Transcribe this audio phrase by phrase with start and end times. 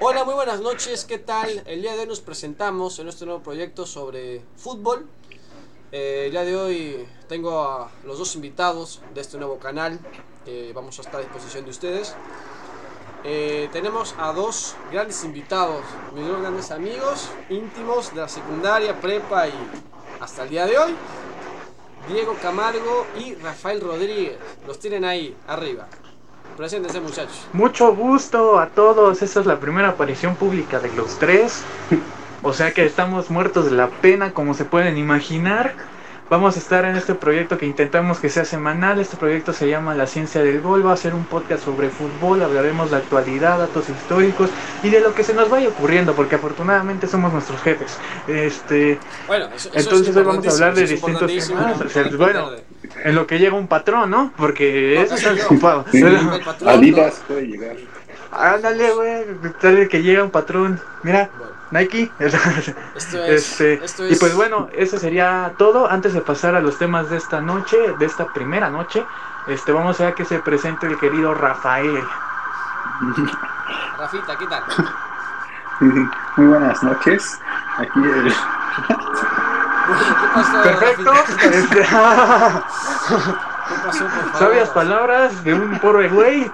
[0.00, 1.62] Hola, muy buenas noches, ¿qué tal?
[1.64, 5.06] El día de hoy nos presentamos en nuestro nuevo proyecto sobre fútbol.
[5.92, 10.00] Eh, el día de hoy tengo a los dos invitados de este nuevo canal
[10.44, 12.16] que vamos a estar a disposición de ustedes.
[13.22, 15.84] Eh, tenemos a dos grandes invitados,
[16.16, 19.54] mis dos grandes amigos íntimos de la secundaria, prepa y
[20.18, 20.96] hasta el día de hoy.
[22.08, 24.36] Diego Camargo y Rafael Rodríguez.
[24.66, 25.86] Los tienen ahí, arriba.
[26.56, 27.46] Preséntense muchachos.
[27.52, 29.22] Mucho gusto a todos.
[29.22, 31.62] Esta es la primera aparición pública de los tres.
[32.42, 35.74] O sea que estamos muertos de la pena, como se pueden imaginar.
[36.28, 38.98] Vamos a estar en este proyecto que intentamos que sea semanal.
[38.98, 40.84] Este proyecto se llama La Ciencia del Gol.
[40.84, 42.42] Va a ser un podcast sobre fútbol.
[42.42, 44.50] Hablaremos de actualidad, datos históricos
[44.82, 47.96] y de lo que se nos vaya ocurriendo, porque afortunadamente somos nuestros jefes.
[48.26, 51.48] Este, Bueno, eso- eso entonces es hoy vamos a hablar de distintos temas.
[51.50, 52.18] Importantísimo.
[52.18, 52.50] bueno,
[53.04, 54.32] en lo que llega un patrón, ¿no?
[54.36, 55.84] Porque No, eso está ocupado.
[55.90, 56.02] Sí.
[56.66, 57.76] Adidas puede llegar.
[58.32, 59.24] Ándale, güey.
[59.62, 60.80] Dale que llega un patrón.
[61.02, 62.10] Mira, Bueno, Nike.
[62.18, 62.38] esto
[63.24, 65.90] es, Este, esto Y es- pues bueno, eso sería todo.
[65.90, 69.04] Antes de pasar a los temas de esta noche, de esta primera noche,
[69.48, 72.02] este, vamos a ver que se presente el querido Rafael.
[73.98, 74.62] Rafita, ¿qué tal?
[76.36, 77.38] Muy buenas noches.
[77.78, 78.32] Aquí el...
[79.86, 80.62] ¿Qué pasó?
[80.62, 81.12] Perfecto.
[81.42, 81.76] Este,
[83.68, 84.38] ¿Qué pasó, por favor?
[84.38, 86.50] sabias palabras de un pobre güey.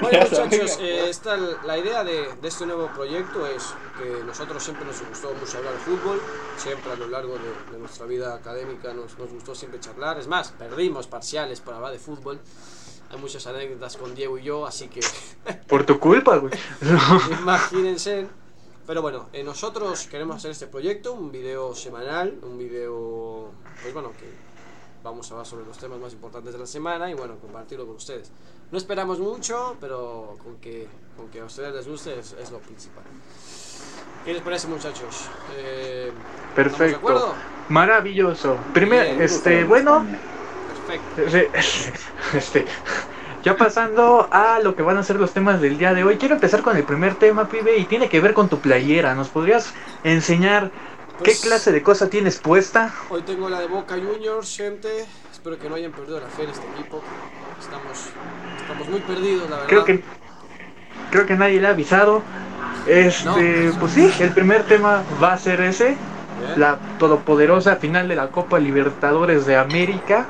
[0.00, 4.84] Bueno muchachos, eh, esta, la idea de, de este nuevo proyecto es que nosotros siempre
[4.86, 6.20] nos gustó mucho hablar de fútbol,
[6.56, 10.26] siempre a lo largo de, de nuestra vida académica nos, nos gustó siempre charlar, es
[10.26, 12.40] más, perdimos parciales por hablar de fútbol,
[13.10, 15.00] hay muchas anécdotas con Diego y yo, así que
[15.68, 16.52] Por tu culpa, güey.
[17.40, 18.26] imagínense.
[18.86, 23.50] Pero bueno, eh, nosotros queremos hacer este proyecto, un video semanal, un video,
[23.82, 24.26] pues bueno, que
[25.04, 27.96] vamos a hablar sobre los temas más importantes de la semana y bueno, compartirlo con
[27.96, 28.30] ustedes.
[28.72, 32.58] No esperamos mucho, pero con que, con que a ustedes les guste es, es lo
[32.60, 33.04] principal.
[34.24, 35.26] ¿Qué les parece muchachos?
[35.56, 36.96] Eh, ¿estamos de Perfecto.
[36.96, 37.34] acuerdo?
[37.68, 38.56] Maravilloso.
[38.72, 40.04] Primero, este, bueno,
[40.88, 41.22] Perfecto.
[42.34, 42.66] Este,
[43.42, 46.34] ya pasando a lo que van a ser los temas del día de hoy, quiero
[46.34, 49.14] empezar con el primer tema, pibe, y tiene que ver con tu playera.
[49.14, 49.72] ¿Nos podrías
[50.04, 50.70] enseñar
[51.18, 52.92] qué Pues- clase de cosa tienes puesta?
[53.08, 55.06] Hoy tengo la de Boca Juniors, gente.
[55.32, 57.02] Espero que no hayan perdido la fe en este equipo.
[57.58, 58.06] Estamos,
[58.60, 59.68] estamos muy perdidos, la verdad.
[59.68, 60.02] Creo que
[61.10, 62.22] creo que nadie le ha avisado.
[62.86, 65.96] Este, pues sí, el primer tema va a ser ese,
[66.40, 70.26] Bien, la todopoderosa final de la Copa Libertadores de América.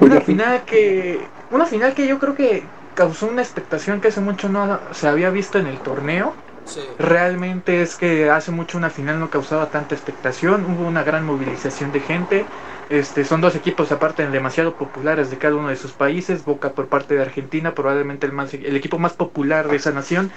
[0.00, 1.20] Una final que
[1.50, 2.62] una final que yo creo que
[2.94, 6.34] causó una expectación que hace mucho no se había visto en el torneo.
[6.64, 6.80] Sí.
[6.98, 11.92] Realmente es que hace mucho una final no causaba tanta expectación, hubo una gran movilización
[11.92, 12.44] de gente.
[12.88, 16.88] Este, son dos equipos aparte demasiado populares de cada uno de sus países, Boca por
[16.88, 20.30] parte de Argentina, probablemente el, más, el equipo más popular de esa nación,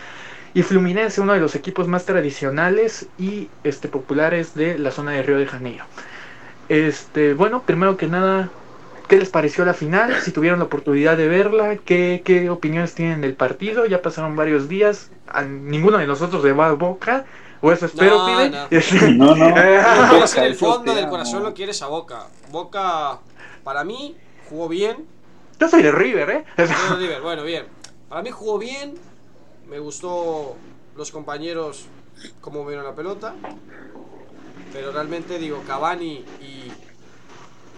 [0.54, 5.24] y Fluminense, uno de los equipos más tradicionales y este, populares de la zona de
[5.24, 5.86] Río de Janeiro.
[6.70, 8.50] Este, bueno, primero que nada,
[9.10, 10.22] ¿qué les pareció la final?
[10.22, 13.86] Si tuvieron la oportunidad de verla, ¿qué, qué opiniones tienen del partido?
[13.86, 17.26] Ya pasaron varios días, a ninguno de nosotros le va a Boca,
[17.62, 18.50] o eso espero, No, pibe.
[18.52, 18.68] no.
[18.70, 19.50] Este, No, no.
[19.50, 22.28] Lo quieres en el fondo del corazón, lo quieres a Boca.
[22.52, 23.20] Boca,
[23.66, 24.16] para mí,
[24.50, 25.06] jugó bien.
[25.60, 26.46] Yo soy de River, ¿eh?
[26.56, 27.66] Bueno, River, bueno, bien.
[28.08, 28.94] Para mí jugó bien.
[29.68, 30.56] Me gustó
[30.96, 31.86] los compañeros
[32.42, 33.36] cómo vieron la pelota.
[34.72, 36.69] Pero realmente, digo, Cavani y,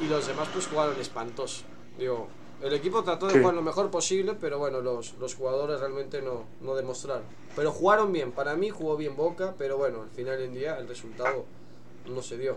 [0.02, 1.64] y los demás pues jugaron espantoso.
[1.98, 2.28] Digo,
[2.62, 3.40] el equipo trató de Sí.
[3.40, 7.24] jugar lo mejor posible, pero bueno, los, los jugadores realmente no, no demostraron.
[7.56, 10.88] Pero jugaron bien, para mí jugó bien Boca, pero bueno, al final del día el
[10.88, 11.46] resultado
[12.08, 12.56] no se dio.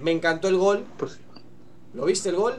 [0.00, 1.18] Me encantó el gol, Pues,
[1.94, 2.56] ¿lo viste el gol?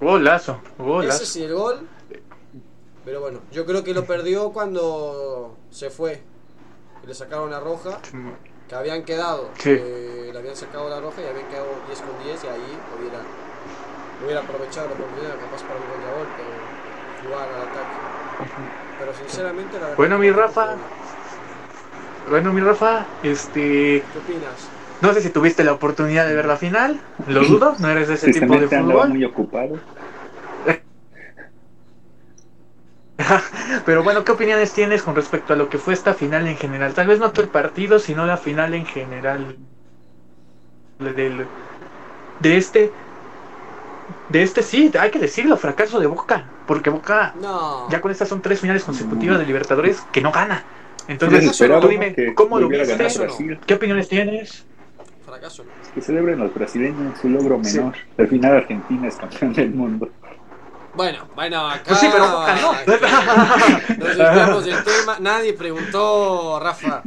[0.00, 1.22] golazo, golazo.
[1.22, 1.88] Ese sí, el gol.
[3.04, 6.20] Pero bueno, yo creo que lo perdió cuando se fue.
[7.06, 8.00] Le sacaron la roja,
[8.68, 9.48] que habían quedado.
[9.58, 9.70] Sí.
[9.70, 13.22] eh, le habían sacado la roja y habían quedado 10 con 10 y ahí hubiera,
[14.24, 16.56] hubiera aprovechado la oportunidad capaz para un contragolpe o
[17.20, 17.98] jugar al ataque.
[18.98, 20.76] Pero sinceramente la verdad Bueno, que mi Rafa.
[22.28, 24.68] Bueno, mi Rafa, este, ¿Qué opinas?
[25.00, 28.14] no sé si tuviste la oportunidad de ver la final, lo dudo, no eres de
[28.14, 29.08] ese tipo de fútbol.
[29.10, 29.78] muy ocupado.
[33.86, 36.94] Pero bueno, ¿qué opiniones tienes con respecto a lo que fue esta final en general?
[36.94, 39.56] Tal vez no todo el partido, sino la final en general.
[40.98, 41.48] De, del-
[42.38, 42.98] de este.
[44.28, 46.44] De este sí, hay que decirlo, fracaso de Boca.
[46.66, 47.88] Porque Boca, No.
[47.90, 50.64] ya con estas son tres finales consecutivas de Libertadores que no gana.
[51.08, 52.96] Entonces, tú dime, ¿cómo lo viste?
[53.66, 54.66] ¿Qué opiniones tienes?
[55.24, 55.64] Fracaso.
[55.64, 55.70] ¿no?
[55.94, 57.78] Que celebren los brasileños su logro Sí.
[57.78, 57.94] menor.
[58.18, 60.08] Al final Argentina es campeón del mundo.
[60.94, 61.82] Bueno, bueno, acá.
[61.88, 62.72] Pues sí, pero Boca no.
[64.50, 65.16] Nos del tema.
[65.20, 67.02] Nadie preguntó, Rafa.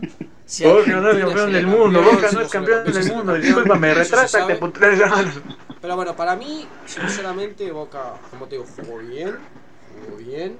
[0.45, 3.35] si Boca no es campeón del mundo, Boca no es campeón del mundo.
[3.41, 4.59] se retráctate.
[5.81, 9.39] Pero bueno, para mí, sinceramente, Boca, como te digo, jugó bien,
[10.05, 10.57] jugó bien,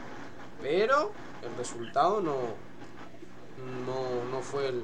[0.61, 1.11] pero
[1.43, 2.37] el resultado no,
[3.85, 4.83] no, no fue el,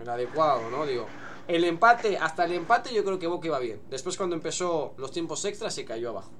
[0.00, 0.84] el adecuado, ¿no?
[0.86, 1.06] Digo,
[1.46, 3.80] el empate, hasta el empate yo creo que Boca iba bien.
[3.90, 6.30] Después cuando empezó los tiempos extras se cayó abajo.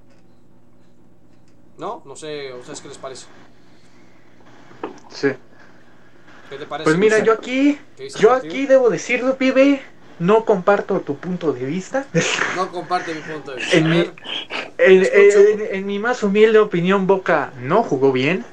[1.77, 2.01] ¿No?
[2.05, 3.25] No sé, ¿a ustedes qué les parece?
[5.09, 5.29] Sí.
[6.49, 6.89] ¿Qué te parece?
[6.89, 9.81] Pues mira, yo aquí, ¿Qué viste el yo aquí debo decirlo, pibe,
[10.19, 12.05] no comparto tu punto de vista.
[12.55, 13.77] No comparte mi punto de vista.
[13.77, 15.39] En mi, en, escucho.
[15.39, 18.45] en- en mi más humilde opinión, Boca no jugó bien.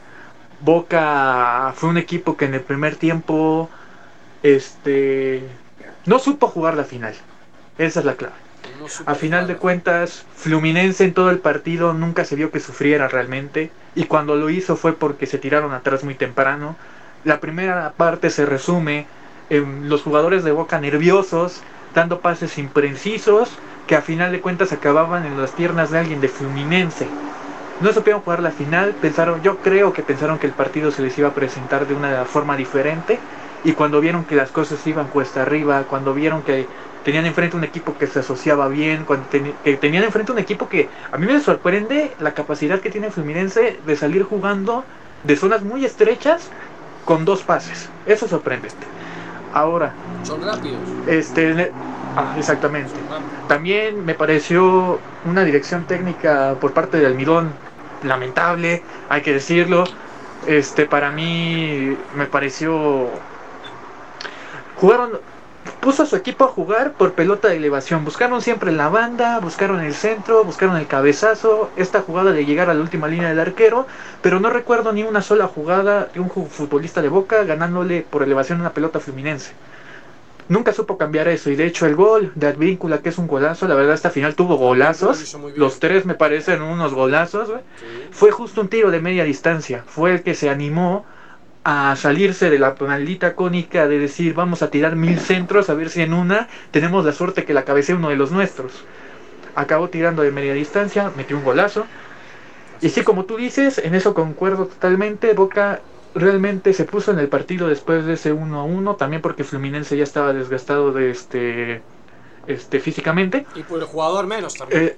[0.60, 3.70] Boca fue un equipo que en el primer tiempo,
[4.42, 5.42] este,
[6.06, 7.14] no supo jugar la final.
[7.78, 8.34] Esa es la clave.
[8.78, 13.08] no A final de cuentas, Fluminense en todo el partido nunca se vio que sufriera
[13.08, 13.72] realmente.
[13.94, 16.76] Y cuando lo hizo fue porque se tiraron atrás muy temprano.
[17.24, 19.08] La primera parte se resume
[19.50, 21.60] en los jugadores de Boca nerviosos,
[21.94, 23.50] dando pases imprecisos
[23.86, 27.08] que a final de cuentas acababan en las piernas de alguien de Fluminense.
[27.80, 31.16] No supieron jugar la final, pensaron, yo creo que pensaron que el partido se les
[31.18, 33.18] iba a presentar de una forma diferente
[33.64, 36.66] y cuando vieron que las cosas iban cuesta arriba, cuando vieron que
[37.04, 40.88] tenían enfrente un equipo que se asociaba bien, cuando que tenían enfrente un equipo que
[41.10, 44.84] a mí me sorprende la capacidad que tiene Fluminense de salir jugando
[45.24, 46.48] de zonas muy estrechas
[47.04, 47.88] con dos pases.
[48.06, 48.68] Eso sorprende.
[49.52, 49.92] Ahora,
[50.22, 50.78] Son rápidos.
[51.06, 51.72] este,
[52.16, 52.92] ah, exactamente.
[53.48, 57.52] También me pareció una dirección técnica por parte de Almirón
[58.04, 59.84] lamentable, hay que decirlo.
[60.46, 63.08] Este, para mí me pareció
[64.76, 65.10] jugaron
[65.80, 68.04] puso a su equipo a jugar por pelota de elevación.
[68.04, 72.74] Buscaron siempre la banda, buscaron el centro, buscaron el cabezazo, esta jugada de llegar a
[72.74, 73.86] la última línea del arquero,
[74.22, 78.60] pero no recuerdo ni una sola jugada de un futbolista de Boca ganándole por elevación
[78.60, 79.52] una pelota fluminense.
[80.48, 83.68] Nunca supo cambiar eso y de hecho el gol de Advíncula que es un golazo,
[83.68, 87.48] la verdad esta final tuvo golazos, los tres me parecen unos golazos.
[87.48, 87.86] Sí.
[88.10, 89.84] Fue justo un tiro de media distancia.
[89.86, 91.06] Fue el que se animó
[91.64, 95.90] a salirse de la maldita cónica de decir vamos a tirar mil centros a ver
[95.90, 98.84] si en una tenemos la suerte que la cabecee uno de los nuestros.
[99.54, 101.86] Acabó tirando de media distancia, metió un golazo.
[102.80, 105.34] Y sí, como tú dices, en eso concuerdo totalmente.
[105.34, 105.80] Boca
[106.14, 109.96] realmente se puso en el partido después de ese 1 a 1, también porque Fluminense
[109.96, 111.82] ya estaba desgastado de este,
[112.46, 113.44] este físicamente.
[113.54, 114.82] Y por el jugador menos también.
[114.82, 114.96] Eh,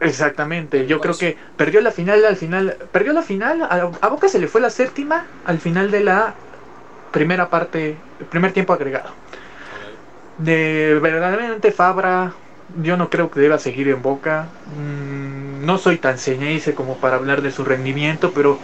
[0.00, 1.20] exactamente, yo creo eso.
[1.20, 4.60] que perdió la final al final, perdió la final, a, a Boca se le fue
[4.60, 6.34] la séptima al final de la
[7.12, 7.96] primera parte,
[8.30, 9.10] primer tiempo agregado.
[10.38, 12.32] De verdaderamente Fabra,
[12.82, 14.48] yo no creo que deba seguir en Boca.
[14.78, 18.58] Mm, no soy tan ceñeice como para hablar de su rendimiento, pero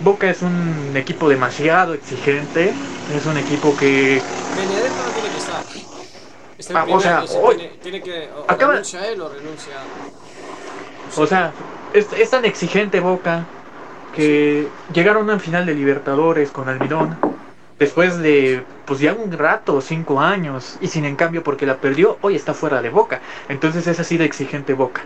[0.00, 2.74] Boca es un equipo demasiado exigente,
[3.14, 4.22] es un equipo que
[4.56, 5.62] Benedetto no tiene que estar.
[6.58, 8.28] Este Ah, o sea, hoy- tiene, tiene que.
[8.36, 9.74] O Acaba- renuncia él o renuncia.
[11.16, 11.52] O sea,
[11.92, 13.44] es, tan exigente Boca
[14.14, 17.16] que llegaron a final de Libertadores con Almirón
[17.78, 22.18] después de pues ya un rato, cinco años, y sin en cambio porque la perdió,
[22.20, 23.20] hoy está fuera de Boca.
[23.48, 25.02] Entonces es así de exigente Boca.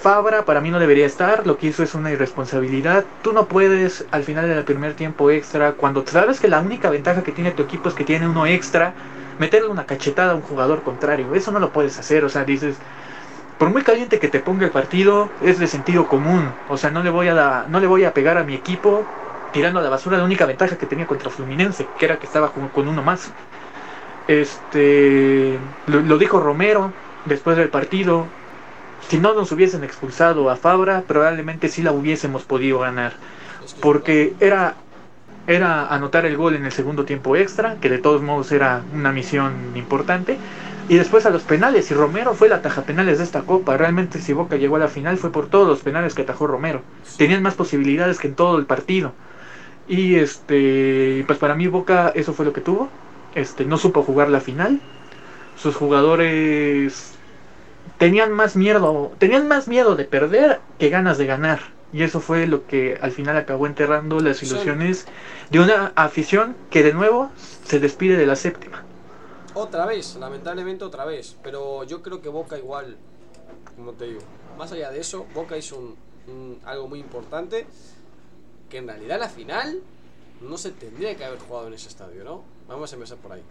[0.00, 3.04] Fabra para mí no debería estar, lo que hizo es una irresponsabilidad.
[3.22, 7.22] Tú no puedes al final del primer tiempo extra, cuando sabes que la única ventaja
[7.22, 8.94] que tiene tu equipo es que tiene uno extra,
[9.38, 11.34] meterle una cachetada a un jugador contrario.
[11.34, 12.76] Eso no lo puedes hacer, o sea, dices,
[13.62, 16.58] por muy caliente que te ponga el partido, es de sentido común.
[16.66, 19.14] O sea, no le voy a, no le voy a pegar a mi equipo
[19.52, 22.52] tirando a la basura la única ventaja que tenía contra Fluminense, que era que estaba
[22.52, 23.36] con, con uno más.
[24.26, 28.34] Este, lo, lo dijo Romero después del partido.
[28.98, 33.20] Si no nos hubiesen expulsado a Fabra, probablemente sí la hubiésemos podido ganar.
[33.80, 34.84] Porque era,
[35.46, 39.12] era anotar el gol en el segundo tiempo extra, que de todos modos era una
[39.12, 40.42] misión importante.
[40.88, 43.76] Y después a los penales, y Romero fue la taja penales de esta copa.
[43.76, 46.82] Realmente si Boca llegó a la final fue por todos los penales que atajó Romero.
[47.16, 49.12] Tenían más posibilidades que en todo el partido.
[49.88, 52.88] Y este, pues para mí Boca eso fue lo que tuvo.
[53.34, 54.80] Este, no supo jugar la final.
[55.56, 57.14] Sus jugadores
[57.98, 61.60] tenían más miedo, tenían más miedo de perder que ganas de ganar.
[61.92, 65.06] Y eso fue lo que al final acabó enterrando las ilusiones
[65.50, 68.82] de una afición que de nuevo se despide de la séptima.
[69.54, 71.36] Otra vez, lamentablemente otra vez.
[71.42, 72.96] Pero yo creo que Boca igual,
[73.76, 74.20] como te digo,
[74.58, 75.96] más allá de eso, Boca hizo un,
[76.28, 77.66] un- algo muy importante.
[78.70, 79.80] Que en realidad la final
[80.40, 82.42] no se tendría que haber jugado en ese estadio, ¿no?
[82.66, 83.42] Vamos a empezar por ahí.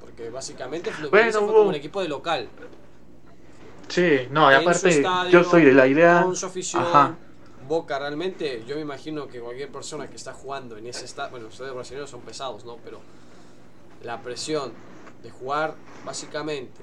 [0.00, 2.48] Porque básicamente Fluminense Bueno, fue como un equipo de local.
[3.88, 6.22] Sí, no, y aparte estadio, yo soy de la idea...
[6.22, 6.82] Con su afición.
[6.82, 7.16] Ajá.
[7.66, 11.48] Boca realmente, yo me imagino que cualquier persona que está jugando en ese estadio, bueno,
[11.48, 12.76] estadios brasileños son pesados, ¿no?
[12.84, 13.00] Pero
[14.02, 14.72] la presión
[15.24, 16.80] de jugar básicamente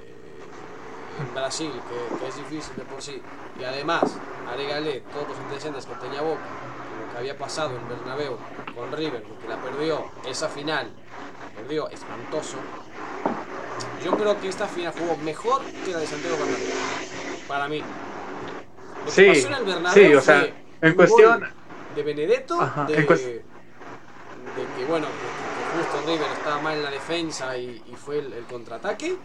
[0.00, 3.22] eh, en Brasil, que, que es difícil de por sí,
[3.60, 4.02] y además,
[4.50, 6.40] agrégale todos los antecedentes que tenía Boca,
[7.06, 8.36] lo que había pasado en Bernabéu
[8.74, 10.88] con River, que la perdió, esa final,
[11.56, 12.56] perdió espantoso.
[14.02, 17.80] Yo creo que esta final jugó mejor que la de Santiago Bernabéu, para mí.
[17.80, 20.48] Lo que Sí, pasó en el Bernabéu sí, o sea,
[20.80, 21.44] en cuestión-
[21.94, 23.42] de Benedetto, Ajá, de, en cues- de
[24.76, 25.06] que bueno,
[26.04, 29.18] River estaba mal en la defensa y, y fue el, el contraataque,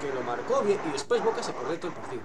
[0.00, 2.22] que lo marcó bien y después Boca se perdió todo el partido.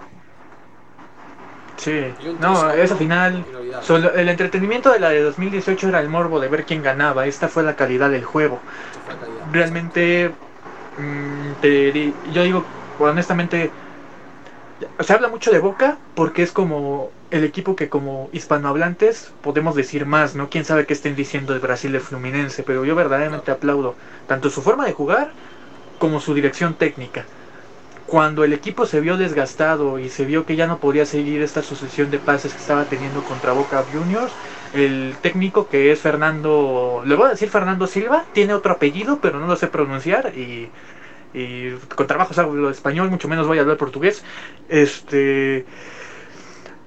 [1.76, 3.44] Sí, no, 3 a esa 1 final,
[3.82, 7.48] solo- el entretenimiento de la de 2018 era el morbo de ver quién ganaba, esta
[7.48, 8.62] fue la calidad del juego.
[9.04, 9.46] Calidad.
[9.52, 10.34] Realmente,
[10.96, 12.64] mm, te yo digo,
[12.98, 13.70] honestamente,
[15.00, 20.06] se habla mucho de Boca porque es como el equipo que como hispanohablantes podemos decir
[20.06, 20.48] más, ¿no?
[20.50, 24.62] Quién sabe qué estén diciendo de Brasil de Fluminense, pero yo verdaderamente aplaudo tanto su
[24.62, 25.34] forma de jugar
[25.98, 27.28] como su dirección técnica.
[28.06, 31.62] Cuando el equipo se vio desgastado y se vio que ya no podía seguir esta
[31.62, 34.38] sucesión de pases que estaba teniendo contra Boca Juniors,
[34.72, 39.40] el técnico que es Fernando, le voy a decir Fernando Silva, tiene otro apellido, pero
[39.40, 40.72] no lo sé pronunciar y,
[41.32, 44.24] y con trabajo hablo español, mucho menos voy a hablar portugués.
[44.68, 45.66] Este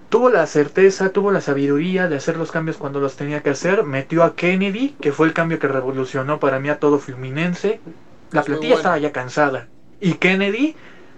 [0.09, 3.83] tuvo la certeza, tuvo la sabiduría de hacer los cambios cuando los tenía que hacer,
[3.83, 7.81] metió a Kennedy, que fue el cambio que revolucionó para mí a todo Fluminense.
[8.31, 8.75] La Es plantilla bueno.
[8.75, 9.69] estaba ya cansada
[9.99, 10.75] y Kennedy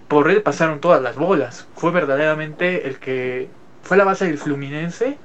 [0.08, 1.68] por él pasaron todas las bolas.
[1.74, 5.18] Fue verdaderamente el que fue la base del Fluminense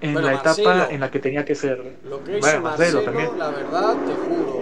[0.00, 0.86] en Bueno, la etapa Marcelo.
[0.88, 2.00] en la que tenía que ser.
[2.02, 3.30] Lo que hizo Bueno, Marcelo, Marcelo también.
[3.38, 4.61] la verdad, te juro.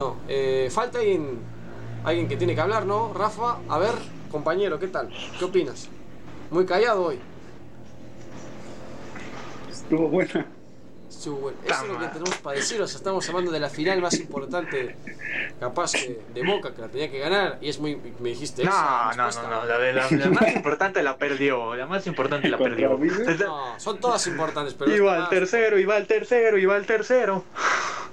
[0.00, 1.40] No, eh, falta alguien,
[2.04, 3.12] alguien que tiene que hablar, ¿no?
[3.12, 3.92] Rafa, a ver,
[4.30, 5.10] compañero, ¿qué tal?
[5.38, 5.90] ¿Qué opinas?
[6.50, 7.18] Muy callado hoy.
[9.70, 10.46] Estuvo buena.
[11.10, 12.80] Eso es lo que tenemos para decir.
[12.80, 14.96] O sea, estamos hablando de la final más importante,
[15.58, 17.58] capaz que de Boca, que la tenía que ganar.
[17.60, 17.96] Y es muy.
[18.20, 21.74] Me dijiste No, esa no, no, no, la, de- la- la más importante la perdió,
[21.74, 22.96] la más importante la perdió.
[23.40, 24.94] No, son todas importantes, pero.
[24.94, 27.44] Iba al tercero, iba al tercero, iba al tercero.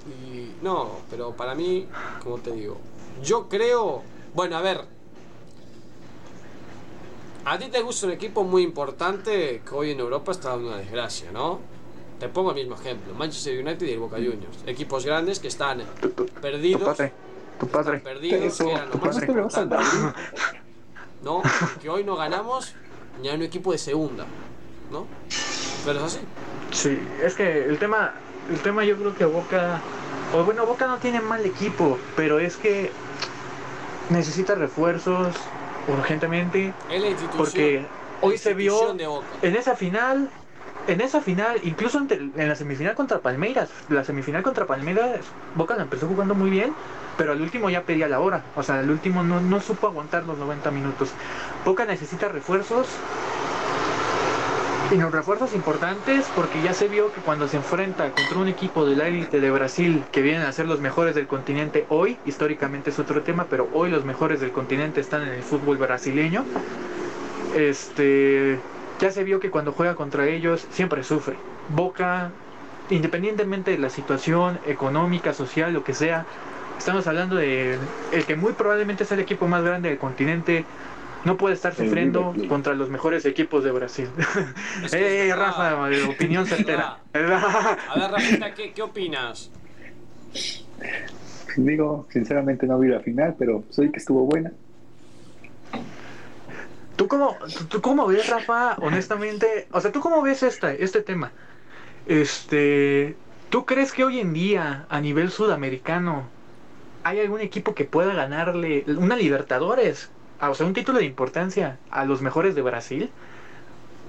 [0.06, 1.86] Y no, pero para mí,
[2.22, 2.78] como te digo,
[3.22, 4.02] yo creo.
[4.34, 4.80] Bueno, a ver.
[7.44, 10.76] A ti te gusta un equipo muy importante que hoy en Europa está dando una
[10.78, 11.60] desgracia, ¿no?
[12.18, 14.58] Te pongo el mismo ejemplo: Manchester United y el Boca Juniors.
[14.66, 16.82] Equipos grandes que están Tu, tu- tu perdidos.
[16.96, 17.12] padre,
[17.60, 17.98] tu padre.
[17.98, 19.16] perdidos, que eran lo ¿por más
[21.22, 21.42] no.
[21.80, 22.74] Que hoy no ganamos
[23.20, 24.24] ni a un equipo de segunda,
[24.90, 25.06] ¿no?
[25.84, 26.20] Pero es así.
[26.72, 28.14] Sí, es que el tema,
[28.50, 29.80] el tema yo creo que Boca,
[30.34, 32.90] o bueno, Boca no tiene mal equipo, pero es que
[34.10, 35.34] necesita refuerzos
[35.88, 37.36] urgentemente, Es la institución.
[37.38, 37.86] porque
[38.20, 39.26] hoy la se vio institución de Boca.
[39.42, 40.30] en esa final,
[40.88, 45.20] en esa final, incluso en la semifinal contra Palmeiras, la semifinal contra Palmeiras,
[45.54, 46.72] Boca la empezó jugando muy bien,
[47.18, 50.24] pero al último ya pedía la hora, o sea, al último no, no supo aguantar
[50.24, 51.10] los 90 minutos.
[51.64, 52.88] Boca necesita refuerzos
[54.90, 58.86] y los refuerzos importantes porque ya se vio que cuando se enfrenta contra un equipo
[58.86, 62.88] de la élite de Brasil que vienen a ser los mejores del continente hoy, históricamente
[62.88, 66.46] es otro tema, pero hoy los mejores del continente están en el fútbol brasileño.
[67.54, 68.58] Este,
[68.98, 71.36] ya se vio que cuando juega contra ellos siempre sufre.
[71.68, 72.30] Boca,
[72.90, 76.26] independientemente de la situación económica, social, lo que sea,
[76.78, 77.78] estamos hablando de
[78.12, 80.64] el que muy probablemente es el equipo más grande del continente.
[81.24, 84.08] No puede estar sufriendo contra los mejores equipos de Brasil.
[84.84, 85.34] Es que Eh.
[85.34, 85.76] Rafa,
[86.08, 86.98] opinión certera.
[87.12, 89.50] A ver, Rafita, ¿qué, qué opinas?
[91.56, 94.52] Digo, sinceramente no vi la final, pero soy que estuvo buena.
[96.98, 97.38] ¿Tú cómo,
[97.68, 99.68] tú cómo ves, Rafa, honestamente?
[99.70, 101.30] O sea, ¿tú cómo ves este, este tema?
[102.06, 103.16] Este,
[103.50, 106.28] ¿Tú crees que hoy en día, a nivel sudamericano,
[107.04, 110.10] hay algún equipo que pueda ganarle una Libertadores?
[110.40, 113.10] Ah, O sea, un título de importancia a los mejores de Brasil.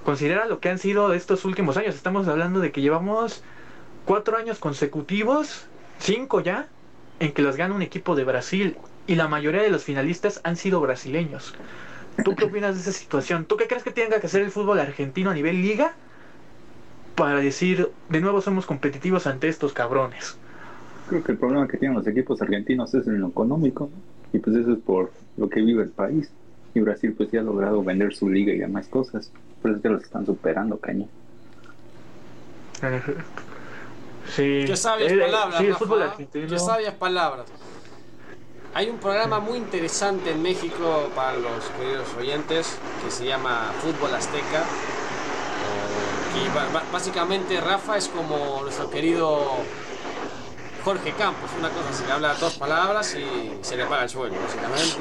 [0.04, 1.94] Considera lo que han sido estos últimos años.
[1.94, 3.44] Estamos hablando de que llevamos
[4.06, 5.68] cuatro años consecutivos,
[6.00, 6.70] cinco ya,
[7.20, 8.78] en que los gana un equipo de Brasil.
[9.06, 11.54] Y la mayoría de los finalistas han sido brasileños.
[12.24, 13.46] ¿Tú qué opinas de esa situación?
[13.46, 15.94] ¿Tú qué crees que tenga que hacer el fútbol argentino a nivel liga
[17.16, 20.38] para decir, de nuevo somos competitivos ante estos cabrones?
[21.08, 24.10] Creo que el problema que tienen los equipos argentinos es en lo económico, ¿no?
[24.32, 26.30] y pues eso es por lo que vive el país.
[26.76, 29.82] Y Brasil pues ya ha logrado vender su liga y demás cosas, por eso es
[29.82, 31.08] que los están superando, caña.
[34.36, 34.64] Sí.
[34.68, 36.48] Qué sabias Eh, palabras, sí, el Rafa, fútbol argentino.
[36.48, 37.48] Qué sabias palabras.
[38.74, 44.14] Hay un programa muy interesante en México para los queridos oyentes que se llama Fútbol
[44.14, 44.62] Azteca.
[44.62, 49.58] Eh, Y ba- básicamente Rafa es como nuestro querido
[50.84, 54.38] Jorge Campos, una cosa así, le habla dos palabras y se le paga el sueldo,
[54.42, 54.98] básicamente.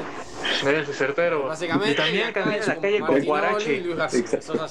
[0.65, 1.47] Eres certero.
[1.47, 4.19] Básicamente, y también en la calle con es así.
[4.19, 4.69] Esto, esto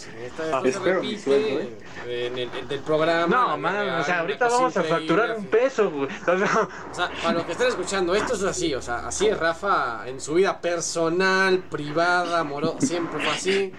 [0.52, 1.68] Ah, se repite ¿eh?
[2.06, 3.26] en el, del programa.
[3.26, 6.08] No, la man, real, o sea, ahorita vamos a facturar un peso, güey.
[6.26, 9.26] O sea, O sea, para los que estén escuchando, esto es así, o sea, así
[9.26, 13.72] es Rafa en su vida personal, privada, amorosa, siempre fue así.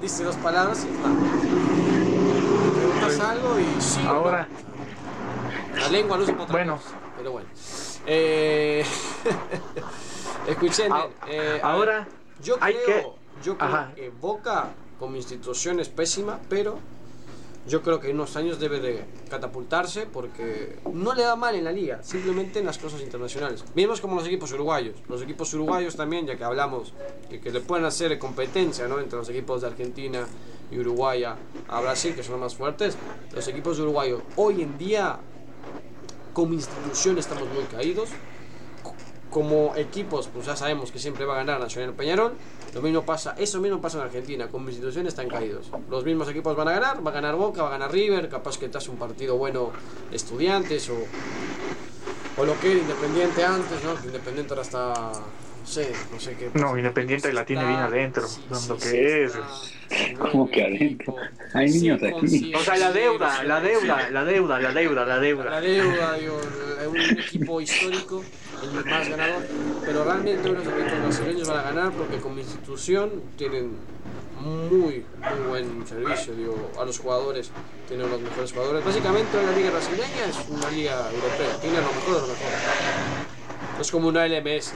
[0.00, 1.08] Dice dos palabras y está.
[2.74, 4.00] Preguntas algo y sí.
[4.04, 4.75] no.
[5.76, 6.76] La lengua es otra Bueno.
[6.76, 7.48] cosa, pero bueno.
[8.06, 8.84] Eh...
[10.48, 12.06] Escuchen, A- eh, ahora
[12.42, 13.92] yo hay creo, yo creo Ajá.
[13.94, 16.78] que Boca como institución es pésima, pero
[17.66, 21.64] yo creo que en unos años debe de catapultarse porque no le da mal en
[21.64, 23.64] la liga, simplemente en las cosas internacionales.
[23.74, 24.94] Mismos como los equipos uruguayos.
[25.08, 26.94] Los equipos uruguayos también, ya que hablamos
[27.28, 29.00] de que le pueden hacer competencia ¿no?
[29.00, 30.26] entre los equipos de Argentina
[30.70, 31.36] y Uruguay a
[31.68, 32.96] a Brasil, que son los más fuertes.
[33.34, 35.18] Los equipos uruguayos hoy en día,
[36.36, 38.10] como institución, estamos muy caídos.
[39.30, 42.34] Como equipos, pues ya sabemos que siempre va a ganar Nacional Peñarol.
[42.74, 45.70] Lo mismo pasa, eso mismo pasa en Argentina, como instituciones están caídos.
[45.88, 48.58] Los mismos equipos van a ganar, va a ganar Boca, va a ganar River, capaz
[48.58, 49.70] que te hace un partido bueno
[50.12, 50.96] Estudiantes o,
[52.36, 53.94] o lo que era Independiente antes, ¿no?
[54.04, 55.12] Independiente ahora está,
[55.66, 56.50] sé, no sé qué.
[56.54, 58.26] No, Independiente la tiene bien adentro,
[58.68, 59.32] lo que es.
[60.18, 61.14] ¿Cómo que adentro?
[61.54, 62.52] Hay niños aquí.
[62.54, 65.60] o sea, la deuda, la deuda, la deuda, la deuda, la La deuda.
[65.60, 66.40] deuda, digo,
[66.88, 68.24] un equipo histórico,
[68.62, 69.42] el más ganador,
[69.84, 73.76] pero realmente los equipos brasileños van a ganar porque como institución tienen
[74.40, 77.50] muy, muy buen servicio, digo, a los jugadores,
[77.88, 78.84] tienen los mejores jugadores.
[78.84, 83.80] Básicamente la liga brasileña es una liga europea, tiene lo mejor de lo mejor.
[83.80, 84.72] Es como una LMS.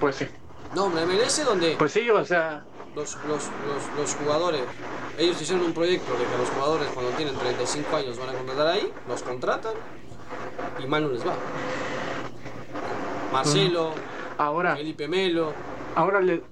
[0.00, 0.26] Pues sí.
[0.74, 2.64] No, una MLS donde Pues sí, o sea,
[2.94, 4.62] los, los, los, los jugadores,
[5.18, 8.66] ellos hicieron un proyecto de que los jugadores cuando tienen 35 años van a contratar
[8.68, 9.74] ahí, los contratan
[10.82, 11.34] y mal no les va.
[13.32, 13.92] Marcelo,
[14.38, 15.52] ahora, Felipe Melo,
[15.96, 16.42] ahora le,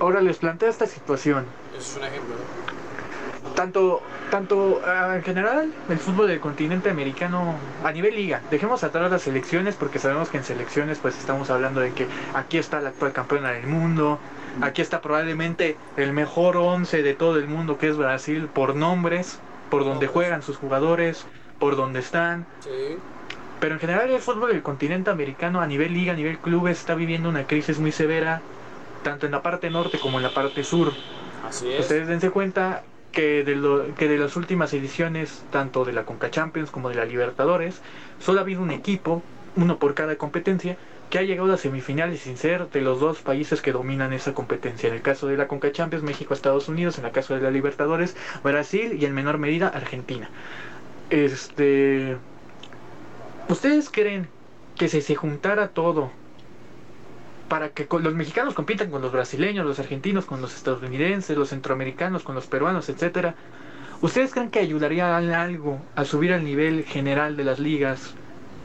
[0.00, 1.46] ahora les planteo esta situación.
[1.76, 3.50] eso es un ejemplo, ¿no?
[3.52, 8.40] Tanto, tanto ah, en general, el fútbol del continente americano a nivel liga.
[8.50, 12.58] Dejemos atrás las selecciones porque sabemos que en selecciones pues estamos hablando de que aquí
[12.58, 14.18] está la actual campeona del mundo,
[14.60, 19.38] aquí está probablemente el mejor once de todo el mundo que es Brasil por nombres,
[19.70, 21.26] por donde juegan sus jugadores,
[21.58, 22.46] por donde están.
[22.60, 22.98] Sí,
[23.60, 26.94] Pero en general el fútbol del continente americano a nivel liga, a nivel clubes está
[26.94, 28.40] viviendo una crisis muy severa,
[29.02, 30.92] tanto en la parte norte como en la parte sur.
[31.46, 31.80] así es.
[31.80, 32.82] Ustedes dense cuenta
[33.16, 36.96] que de, lo, que de las últimas ediciones, tanto de la Conca Champions como de
[36.96, 37.80] la Libertadores,
[38.20, 39.22] solo ha habido un equipo,
[39.56, 40.76] uno por cada competencia,
[41.08, 44.90] que ha llegado a semifinales sin ser de los dos países que dominan esa competencia.
[44.90, 47.50] En el caso de la Conca Champions, México, Estados Unidos, en el caso de la
[47.50, 50.28] Libertadores, Brasil y en menor medida Argentina.
[51.08, 52.18] Este,
[53.48, 54.28] ¿ustedes creen
[54.76, 56.10] que si se juntara todo
[57.48, 61.50] para que con- los mexicanos compitan con los brasileños, los argentinos, con los estadounidenses, los
[61.50, 63.36] centroamericanos, con los peruanos, etcétera.
[64.00, 68.18] ¿Ustedes creen que ayudaría algo a subir al nivel general de las ligas?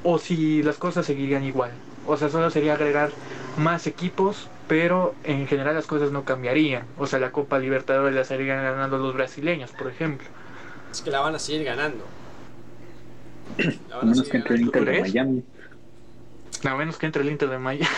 [0.03, 1.83] ¿O si las cosas seguirían igual?
[2.03, 3.17] O sea, solo sería agregar
[3.55, 6.87] más equipos, pero en general las cosas no cambiarían.
[6.97, 10.33] O sea, la Copa Libertadores la estarían ganando los brasileños, por ejemplo.
[10.91, 12.13] Es que la van a seguir ganando.
[13.87, 14.61] La van a menos seguir que entre el ganando.
[14.61, 15.03] Inter de ¿Crees?
[15.13, 15.45] Miami.
[16.63, 17.87] A menos que entre el Inter de Miami.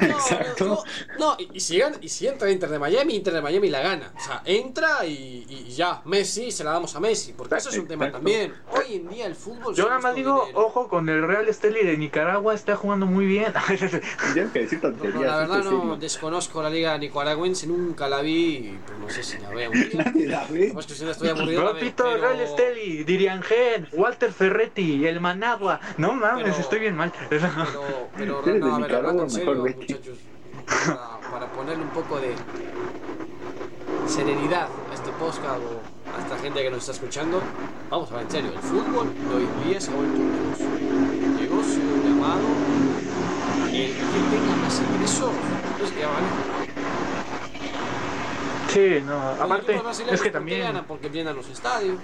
[0.00, 0.64] No, Exacto.
[0.66, 0.84] No,
[1.18, 4.12] no, y, y si y si entra Inter de Miami, Inter de Miami la gana.
[4.16, 7.78] O sea, entra y, y ya, Messi se la damos a Messi, porque eso es
[7.78, 8.18] un tema Exacto.
[8.24, 8.54] también.
[8.72, 10.66] Hoy en día el fútbol Yo nada más digo, dinero.
[10.66, 13.52] ojo con el Real Esteli de Nicaragua, está jugando muy bien.
[14.34, 15.22] Ya que decir No, no, tonterías.
[15.22, 15.96] la verdad no serio.
[16.00, 19.70] desconozco la liga nicaragüense, nunca la vi pues no sé si la veo.
[19.94, 20.68] Nadie la ve.
[20.68, 25.20] Capaz que si no estoy aburrido Repito, pero- Real Esteli, Dirian Gen, Walter Ferretti, el
[25.20, 25.80] Managua.
[25.98, 27.12] No mames, Pero- estoy bien mal.
[27.28, 27.48] Pero,
[28.16, 30.18] pero no, a ver, hablando en serio, muchachos,
[30.86, 32.34] para, para ponerle un poco de
[34.06, 37.40] serenidad a este podcast o a esta gente que nos está escuchando,
[37.88, 40.66] vamos a ver en serio, el fútbol de hoy día se ha vuelto un negocio.
[41.40, 42.48] Negocio llamado
[43.72, 45.30] el que tenga más ingresos,
[45.82, 46.26] es que vale.
[48.68, 50.60] Sí, no, aparte, es que ¿por qué también.
[50.60, 50.84] ganan?
[50.84, 51.98] porque llenan los estadios.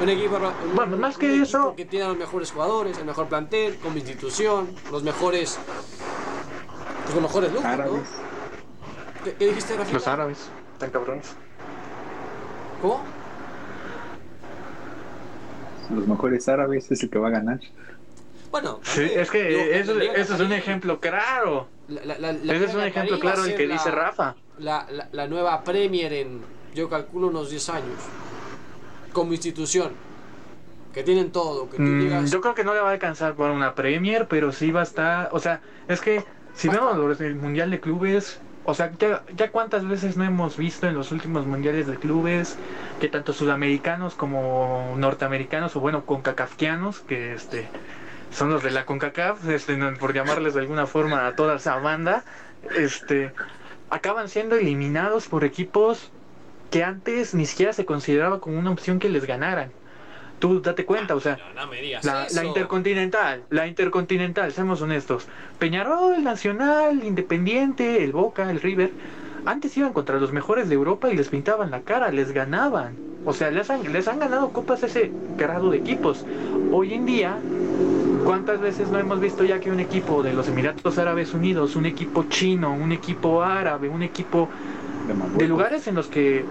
[0.00, 3.04] Un equipo, un- Bueno, más que un eso- que tiene a los mejores jugadores, el
[3.06, 5.58] mejor plantel, como institución, los mejores.
[7.04, 7.92] Pues los mejores lujos, Árabes.
[7.92, 9.24] ¿no?
[9.24, 9.94] ¿Qué, qué dijiste, Rafita?
[9.94, 11.34] Los árabes, tan cabrones.
[12.82, 13.02] ¿Cómo?
[15.88, 17.60] los mejores árabes es el que va a ganar.
[18.50, 21.68] Bueno, Sí, es que digo, eso, es un ejemplo claro.
[21.88, 24.34] la- la- la- la Ese es un ejemplo claro el que la- dice Rafa.
[24.58, 26.42] La, la, la nueva Premier en,
[26.74, 27.98] yo calculo, unos 10 años.
[29.16, 29.90] Como institución.
[30.94, 32.30] Que tienen todo, que tú Mm, digas...
[32.30, 34.82] yo creo que no le va a alcanzar por una Premier, pero sí va a
[34.82, 35.28] estar.
[35.32, 36.24] O sea, es que
[36.54, 40.24] si Va a vemos del Mundial de Clubes, o sea, ya, ya cuántas veces no
[40.24, 42.58] hemos visto en los últimos Mundiales de Clubes
[42.98, 47.70] que tanto sudamericanos como norteamericanos, o bueno, concacafquianos, que este
[48.30, 52.24] son los de la CONCACAF, este, por llamarles de alguna forma a toda esa banda,
[52.70, 53.34] este,
[53.90, 56.15] acaban siendo eliminados por equipos
[56.70, 59.70] que antes ni siquiera se consideraba como una opción que les ganaran.
[60.38, 65.26] Tú date cuenta, o sea, No, no me digas la, Intercontinental, la Intercontinental, seamos honestos.
[65.58, 68.90] Peñarol, Nacional, Independiente, el Boca, el River,
[69.46, 72.96] antes iban contra los mejores de Europa y les pintaban la cara, les ganaban.
[73.24, 76.26] O sea, les han, les han ganado copas a ese grado de equipos.
[76.70, 77.38] Hoy en día,
[78.24, 81.86] ¿cuántas veces no hemos visto ya que un equipo de los Emiratos Árabes Unidos, un
[81.86, 84.50] equipo chino, un equipo árabe, un equipo
[85.34, 86.44] De, lugares en los que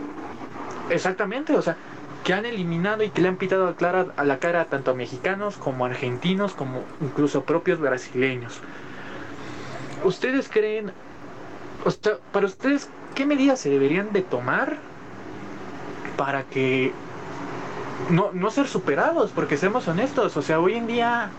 [0.90, 1.76] exactamente, o sea,
[2.24, 4.94] que han eliminado y que le han pitado a, clara- a la cara tanto a
[4.94, 8.60] mexicanos como a argentinos como incluso propios brasileños.
[10.04, 10.92] ¿Ustedes creen,
[12.32, 14.78] para ustedes, qué medidas se deberían de tomar
[16.18, 16.94] para que
[18.10, 19.32] no, no ser superados?
[19.32, 21.30] Porque seamos honestos, o sea, hoy en día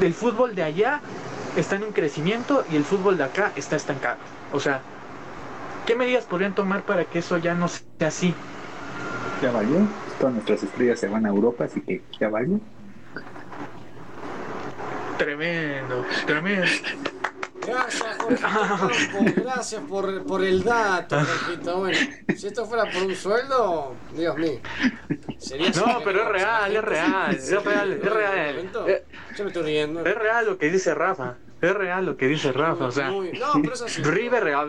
[0.00, 1.00] el fútbol de allá
[1.56, 4.18] está en un crecimiento y el fútbol de acá está estancado.
[4.52, 4.80] O sea,
[5.86, 8.34] ¿qué medidas podrían tomar para que eso ya no sea así?
[9.42, 9.86] Ya valió.
[10.18, 12.60] Todas nuestras estrellas se van a Europa, así que ya valió.
[15.16, 16.66] Tremendo, tremendo.
[17.66, 21.78] Gracias, Campo, gracias por, por el dato, Jorgito.
[21.78, 21.98] Bueno,
[22.34, 24.60] si esto fuera por un sueldo, Dios mío.
[25.38, 28.70] Sería No, pero es real, es real, es real, es real.
[29.36, 30.04] Yo me estoy riendo.
[30.04, 31.36] Es real lo que dice Rafa.
[31.60, 32.86] Es real lo que dice Rafa.
[32.86, 33.22] O sea, no,
[33.62, 33.74] pero.
[34.10, 34.66] River, a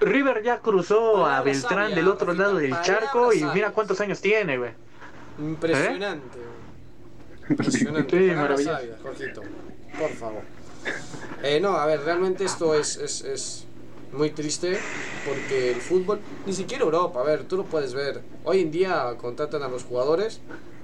[0.00, 4.20] River ya cruzó a Beltrán sabia, del otro lado del charco y mira cuántos años
[4.20, 4.70] tiene, güey.
[5.38, 6.38] Impresionante.
[7.50, 8.10] Impresionante.
[8.18, 8.76] Sí, Palabra maravilloso.
[8.78, 9.42] sabia, Jorgito.
[9.98, 10.42] Por favor.
[11.42, 13.66] Eh, no, a ver, realmente esto es, es, es
[14.12, 14.78] muy triste
[15.26, 18.22] porque el fútbol, ni siquiera Europa, a ver, tú lo puedes ver.
[18.44, 20.40] Hoy en día contratan a los jugadores,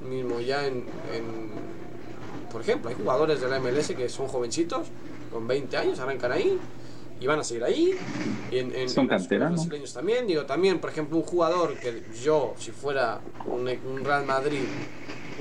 [0.09, 0.85] mismo ya en,
[1.15, 1.53] en-
[2.51, 4.87] por ejemplo, hay jugadores de la MLS que son jovencitos,
[5.35, 6.57] con 20 años, arrancan ahí
[7.20, 7.99] y van a seguir ahí.
[8.53, 9.57] Y en, en- Son canteranos.
[9.66, 14.25] brasileños también, digo, también, por ejemplo, un jugador que yo, si fuera un, un Real
[14.25, 14.61] Madrid,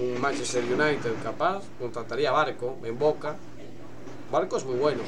[0.02, 3.36] un Manchester United capaz, contrataría a Barco en Boca.
[4.32, 5.04] Barco es muy bueno.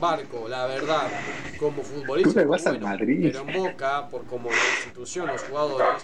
[0.00, 1.06] Barco, la verdad,
[1.60, 2.40] como futbolista.
[2.40, 3.20] Muy bueno, Madrid.
[3.22, 6.02] Pero en Boca, por como la institución, los jugadores,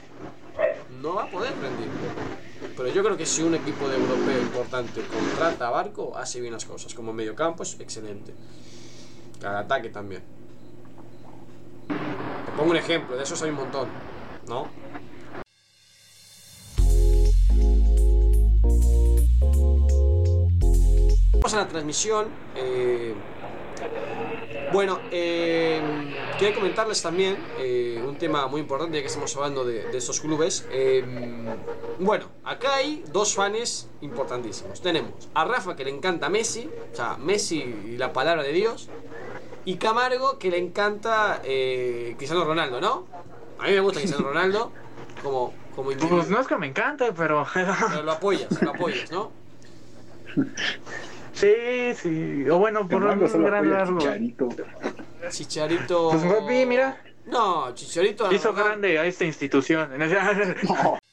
[1.03, 1.89] no va a poder rendir.
[2.77, 6.53] Pero yo creo que si un equipo de europeo importante contrata a Barco, hace bien
[6.53, 6.93] las cosas.
[6.93, 8.35] Como mediocampo es excelente.
[9.45, 10.23] Al ataque también.
[11.89, 13.89] Te pongo un ejemplo, de esos hay un montón,
[14.49, 14.69] ¿no?
[21.33, 22.29] Vamos a la transmisión.
[22.57, 23.15] eh,
[24.73, 25.81] bueno, eh,
[26.39, 30.21] quería comentarles también eh, un tema muy importante ya que estamos hablando de, de estos
[30.21, 30.67] clubes.
[30.71, 31.05] Eh,
[31.99, 34.81] bueno, acá hay dos fans importantísimos.
[34.81, 38.89] Tenemos a Rafa que le encanta Messi, o sea, Messi y la palabra de Dios.
[39.65, 43.07] Y Camargo que le encanta eh, Cristiano Ronaldo, ¿no?
[43.59, 44.73] A mí me gusta Cristiano Ronaldo
[45.23, 46.19] como, como individuo.
[46.19, 47.47] Pues no es que me encante, pero.
[47.55, 49.33] Pero lo apoyas, lo apoyas, ¿no?
[51.33, 52.49] sí, sí.
[52.51, 53.99] O bueno, por un gran largo.
[55.31, 56.11] Chicharito.
[56.11, 57.01] Pues papi, mira.
[57.27, 58.33] No, Chicharito.
[58.33, 59.91] Hizo grande a esta institución.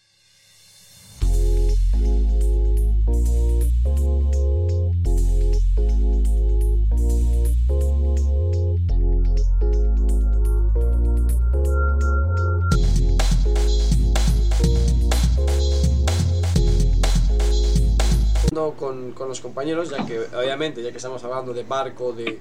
[18.78, 22.40] Con, con los compañeros, ya que obviamente, ya que estamos hablando de Barco, de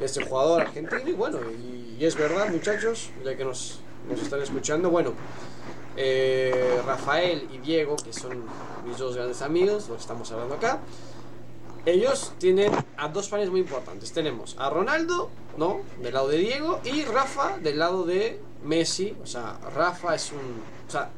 [0.00, 4.90] este jugador argentino, y bueno, y, es verdad, muchachos, ya que nos, nos están escuchando,
[4.90, 5.12] bueno,
[5.96, 8.44] eh, Rafael y Diego, que son
[8.86, 10.80] mis dos grandes amigos, los estamos hablando acá,
[11.86, 14.12] ellos tienen a dos fans muy importantes.
[14.12, 15.80] Tenemos a Ronaldo, ¿no?
[16.02, 19.16] Del lado de Diego, y Rafa del lado de Messi.
[19.22, 20.62] O sea, Rafa es un.
[20.86, 21.10] O sea,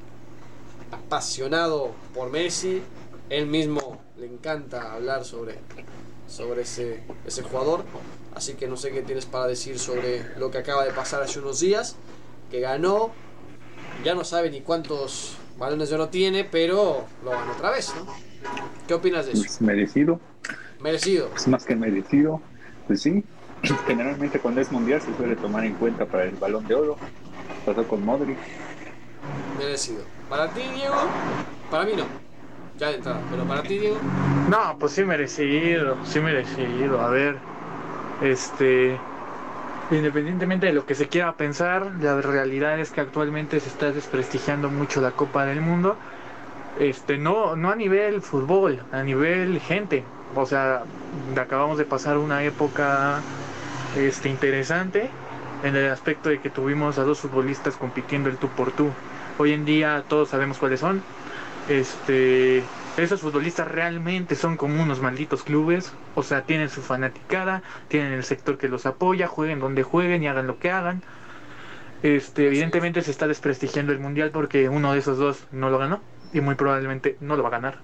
[0.93, 2.83] apasionado por Messi.
[3.29, 5.59] Él mismo le encanta hablar sobre,
[6.33, 7.85] sobre ese, ese jugador.
[8.35, 11.39] Así que no sé qué tienes para decir sobre lo que acaba de pasar hace
[11.39, 11.97] unos días.
[12.51, 13.11] Que ganó.
[14.05, 18.07] Ya no sabe ni cuántos balones de oro tiene, pero lo ganó otra vez, ¿no?
[18.89, 19.43] ¿Qué opinas de eso?
[19.43, 20.19] Pues, merecido,
[20.81, 21.31] Merecido.
[21.37, 22.41] es más que merecido.
[22.87, 23.23] Pues sí,
[23.87, 26.97] generalmente cuando es mundial se suele tomar en cuenta para el balón de oro.
[27.65, 28.39] Pasó con Modric.
[29.59, 30.03] Merecido.
[30.29, 30.97] ¿Para ti, Diego?
[31.71, 32.32] Para mí no.
[33.31, 33.97] Pero para ti, Diego.
[34.51, 37.01] No, pues sí merecido, sí merecido.
[37.01, 37.37] A ver,
[38.21, 38.97] este,
[39.91, 44.69] independientemente de lo que se quiera pensar, la realidad es que actualmente se está desprestigiando
[44.69, 45.97] mucho la Copa del Mundo.
[46.81, 50.05] Este, no, no a nivel fútbol, a nivel gente.
[50.35, 50.83] O sea,
[51.41, 53.21] acabamos de pasar una época,
[53.97, 55.11] este, interesante
[55.63, 58.89] en el aspecto de que tuvimos a dos futbolistas compitiendo el tú por tú.
[59.39, 61.05] Hoy en día todos sabemos cuáles son.
[61.69, 62.63] Este,
[62.97, 68.25] esos futbolistas realmente son como unos malditos clubes, o sea, tienen su fanaticada, tienen el
[68.25, 71.03] sector que los apoya, jueguen donde jueguen y hagan lo que hagan.
[72.03, 76.01] Este, evidentemente se está desprestigiando el mundial porque uno de esos dos no lo ganó
[76.33, 77.79] y muy probablemente no lo va a ganar.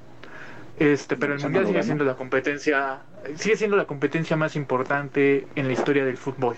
[0.78, 3.00] Este, pero el mundial sigue siendo la competencia,
[3.36, 6.56] sigue siendo la competencia más importante en la historia del fútbol.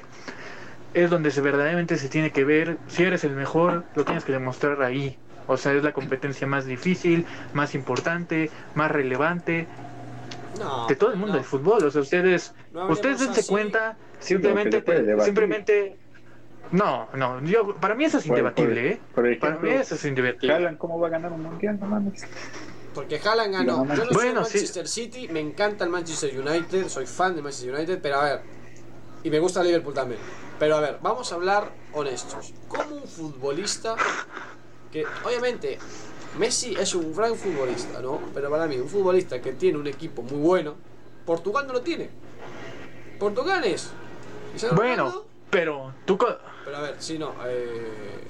[0.92, 4.32] Es donde se verdaderamente se tiene que ver si eres el mejor, lo tienes que
[4.32, 5.16] demostrar ahí.
[5.52, 9.66] O sea, es la competencia más difícil, más importante, más relevante
[10.60, 10.86] No.
[10.86, 11.38] de todo el mundo no.
[11.38, 11.84] del fútbol.
[11.84, 13.48] O sea, ustedes, No ustedes dense así.
[13.50, 14.84] cuenta, Sí, simplemente,
[15.24, 15.96] simplemente,
[16.70, 19.00] no, no, yo, para mí eso es Por- indebatible, por- ¿eh?
[19.14, 20.54] por ejemplo, para mí eso es indebatible.
[20.54, 21.80] Haaland, ¿cómo va a ganar un mundial?
[21.80, 22.24] No mames.
[22.94, 23.84] Porque Haaland ganó.
[23.84, 24.58] No, Yo no soy Bueno, sí.
[24.58, 28.40] Manchester City, me encanta el Manchester United, soy fan de Manchester United, pero a ver.
[29.24, 30.20] Y me gusta Liverpool también.
[30.60, 32.52] Pero a ver, vamos a hablar honestos.
[32.68, 33.96] Como un futbolista
[34.90, 35.78] que, obviamente,
[36.38, 38.20] Messi es un gran futbolista, ¿no?
[38.34, 40.74] Pero para mí, un futbolista que tiene un equipo muy bueno,
[41.26, 42.10] Portugal no lo tiene.
[43.18, 43.90] Portugal es.
[44.74, 46.18] Bueno, Ronaldo, pero tú,
[46.64, 47.34] pero a ver, si no.
[47.46, 48.26] Eh...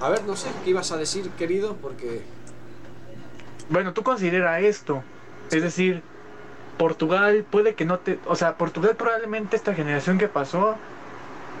[0.00, 2.22] A ver, no sé qué ibas a decir, querido, porque.
[3.68, 5.04] bueno, tú considera esto,
[5.50, 6.02] es decir,
[6.78, 10.76] Portugal puede que no te, o sea, Portugal probablemente esta generación que pasó,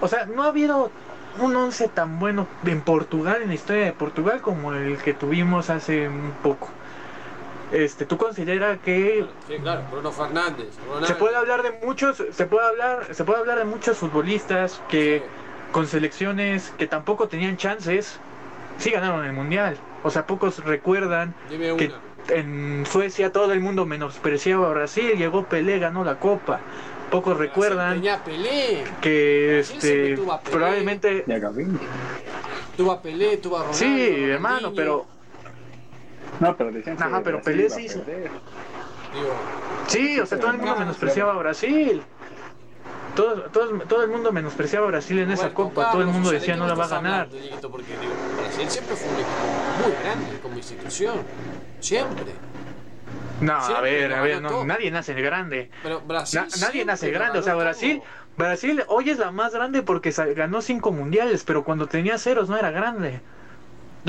[0.00, 0.90] o sea, no ha habido
[1.38, 5.70] un once tan bueno en Portugal, en la historia de Portugal, como el que tuvimos
[5.70, 6.68] hace un poco.
[7.72, 10.68] Este, tú considera que Sí, claro, Bruno Fernández.
[10.86, 11.06] Ronaldo.
[11.06, 15.22] se puede hablar de muchos, se puede hablar, se puede hablar de muchos futbolistas que
[15.72, 18.18] con selecciones que tampoco tenían chances,
[18.76, 19.78] sí ganaron el mundial.
[20.02, 21.92] O sea, pocos recuerdan Dime que
[22.28, 26.60] en Suecia todo el mundo menospreciaba a Brasil, llegó Pelé, ganó la copa.
[27.12, 28.02] Pocos recuerdan
[29.02, 30.18] que este
[30.50, 31.24] probablemente.
[32.76, 33.78] Tuvo a Pelé, tuvo a Ronaldo.
[33.78, 35.06] sí, hermano, pero
[36.40, 37.86] No, pero decían que Ajá, pero Pelé sí
[39.88, 42.02] sí, o sea, todo el mundo menospreciaba a Brasil.
[43.14, 46.28] Todo, todo, todo el mundo menospreciaba a Brasil en esa Roberto copa, todo el mundo
[46.28, 47.28] o sea, ¿de decía no la va a ganar.
[47.28, 47.70] hablando?
[47.70, 51.16] Porque digo, Brasil siempre fue un equipo muy grande como institución.
[51.78, 52.32] Siempre.
[53.42, 55.70] No, a ver, a ver, no, nadie nace grande.
[55.82, 56.40] Pero Brasil.
[56.40, 58.36] Na- nadie nace grande, o sea, Brasil, todo.
[58.36, 62.56] Brasil hoy es la más grande porque ganó cinco mundiales, pero cuando tenía ceros no
[62.56, 63.20] era grande.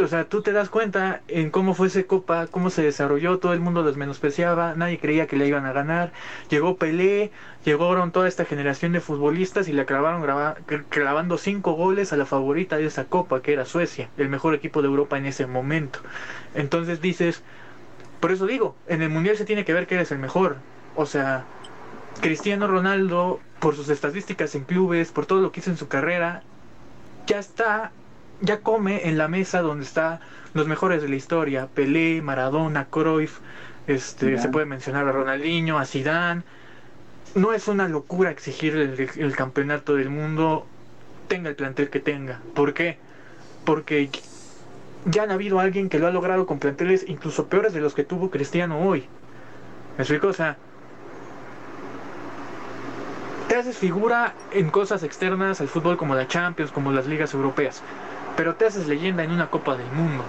[0.02, 3.54] O sea, tú te das cuenta en cómo fue esa copa, cómo se desarrolló, todo
[3.54, 6.12] el mundo los menospreciaba, nadie creía que le iban a ganar.
[6.50, 7.30] Llegó Pelé,
[7.64, 10.56] llegaron toda esta generación de futbolistas y le clavaron grava-
[10.90, 14.82] clavando cinco goles a la favorita de esa copa, que era Suecia, el mejor equipo
[14.82, 16.00] de Europa en ese momento.
[16.56, 17.44] Entonces dices,
[18.24, 20.56] por eso digo, en el mundial se tiene que ver que eres el mejor.
[20.96, 21.44] O sea,
[22.22, 26.42] Cristiano Ronaldo, por sus estadísticas en clubes, por todo lo que hizo en su carrera,
[27.28, 27.92] ya está,
[28.40, 30.22] ya come en la mesa donde está
[30.54, 33.40] los mejores de la historia, Pelé, Maradona, Cruyff,
[33.88, 36.44] este, se puede mencionar a Ronaldinho, a Zidane.
[37.36, 40.66] No es una locura exigir el, el campeonato del mundo,
[41.28, 42.40] tenga el plantel que tenga.
[42.56, 42.98] ¿Por qué?
[43.66, 44.10] Porque
[45.06, 48.04] ya han habido alguien que lo ha logrado con planteles incluso peores de los que
[48.04, 49.06] tuvo Cristiano hoy.
[49.98, 50.28] ¿Me explico?
[50.28, 50.58] O sea,
[53.48, 57.82] te haces figura en cosas externas al fútbol como la Champions, como las ligas europeas,
[58.36, 60.24] pero te haces leyenda en una Copa del Mundo.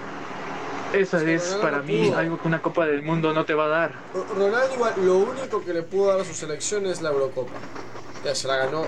[0.93, 2.17] Eso Sí, es Ronaldo para mí pudo.
[2.19, 3.91] algo que una Copa del Mundo no te va a dar.
[4.13, 7.51] Ro- Ronaldo igual, lo único que le pudo dar a su selección es la Eurocopa.
[8.23, 8.83] Ya se la ganó.
[8.83, 8.87] eh,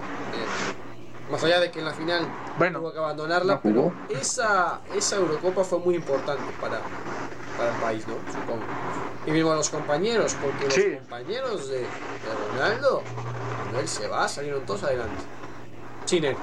[1.31, 2.25] más allá de que en la final
[2.57, 2.79] Bueno.
[2.79, 6.81] tuvo que abandonarla, ¿La pero esa, esa Eurocopa fue muy importante para,
[7.57, 8.15] para el país, ¿no?
[8.33, 8.63] Supongo.
[9.25, 10.89] Y mismo los compañeros, porque Sí.
[10.89, 11.87] los compañeros de, de
[12.53, 13.03] Ronaldo,
[13.59, 15.23] cuando él se va, salieron todos adelante.
[16.05, 16.37] Sin él.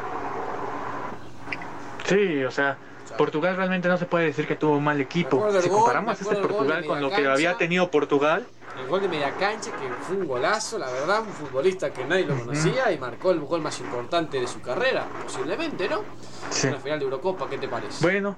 [2.06, 2.76] Sí, o sea,
[3.16, 5.46] Portugal realmente no se puede decir que tuvo un mal equipo.
[5.62, 8.44] Si comparamos este Portugal con lo que había tenido Portugal,
[8.80, 12.26] El gol de media cancha, que fue un golazo, la verdad, un futbolista que nadie
[12.26, 16.02] lo conocía y marcó el gol más importante de su carrera, posiblemente, ¿no?
[16.50, 16.66] sí.
[16.66, 18.02] En la final de Eurocopa, ¿qué te parece?
[18.02, 18.36] Bueno,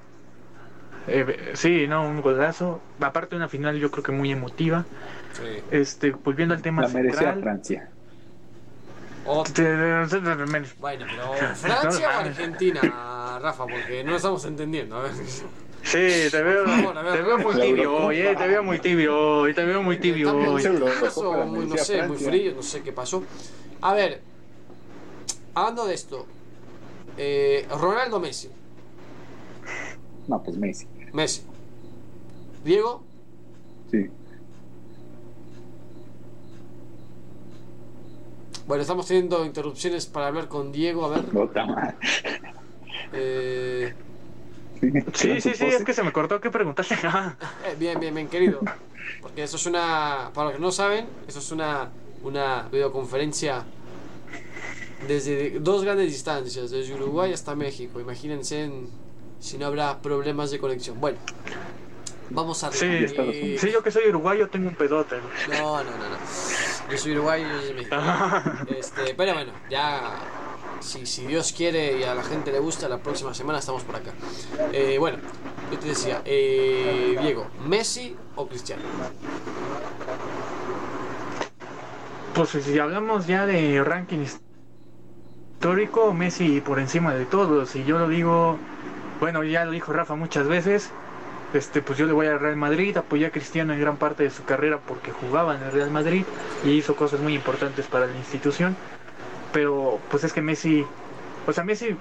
[1.08, 2.80] Eh, sí, no, un golazo.
[3.00, 4.84] Aparte una final yo creo que muy emotiva.
[5.32, 5.62] Sí.
[5.70, 7.42] Este, volviendo al tema La merecía central.
[7.42, 7.90] Francia.
[10.78, 13.66] Bueno, pero ¿Francia o Argentina, Rafa?
[13.66, 14.96] Porque no estamos entendiendo.
[14.96, 15.12] A ver.
[15.86, 19.16] Sí, te veo, favor, ver, te veo muy tibio hoy, eh, te veo muy tibio
[19.16, 21.46] hoy, te veo muy tibio Está hoy.
[21.46, 23.22] Muy, no sé, muy frío, no sé qué pasó.
[23.80, 24.20] A ver,
[25.54, 26.26] hablando de esto,
[27.16, 28.50] eh, Ronaldo Messi,
[30.26, 30.88] No, pues Messi.
[31.12, 31.42] Messi,
[32.64, 33.04] Diego,
[33.92, 34.10] Sí.
[38.66, 41.22] bueno, estamos teniendo interrupciones para hablar con Diego, a ver.
[41.30, 41.96] Bota mal.
[43.12, 43.45] Eh,
[45.14, 46.96] Sí, sí, sí, es que se me cortó, ¿qué preguntaste?
[47.04, 47.34] Ah,
[47.66, 48.60] eh, bien, bien, bien, querido.
[49.20, 51.90] Porque eso es una, para los que no saben, eso es una,
[52.22, 53.64] una videoconferencia
[55.08, 58.00] desde dos grandes distancias, desde Uruguay hasta México.
[58.00, 58.88] Imagínense en-
[59.40, 61.00] si no habrá problemas de conexión.
[61.00, 61.18] Bueno,
[62.30, 63.06] vamos a Sí,
[63.58, 65.16] sí, yo que soy uruguayo tengo un pedote.
[65.48, 66.16] No, no, no, no.
[66.90, 68.66] Yo soy uruguayo, yo soy mexicano.
[68.76, 70.12] Este, pero bueno, ya.
[70.80, 73.96] Si, si Dios quiere y a la gente le gusta, la próxima semana estamos por
[73.96, 74.12] acá.
[74.72, 75.18] Eh, bueno,
[75.72, 78.82] yo te decía, eh, Diego, ¿Messi o Cristiano?
[82.34, 84.24] Pues si hablamos ya de ranking
[85.54, 87.74] histórico, Messi por encima de todos.
[87.76, 88.58] Y yo lo digo,
[89.20, 90.90] bueno, ya lo dijo Rafa muchas veces.
[91.54, 94.30] Este, pues yo le voy al Real Madrid, apoyé a Cristiano en gran parte de
[94.30, 96.24] su carrera porque jugaba en el Real Madrid
[96.64, 98.76] y hizo cosas muy importantes para la institución.
[99.52, 100.84] Pero pues es que Messi,
[101.46, 101.96] o sea, Messi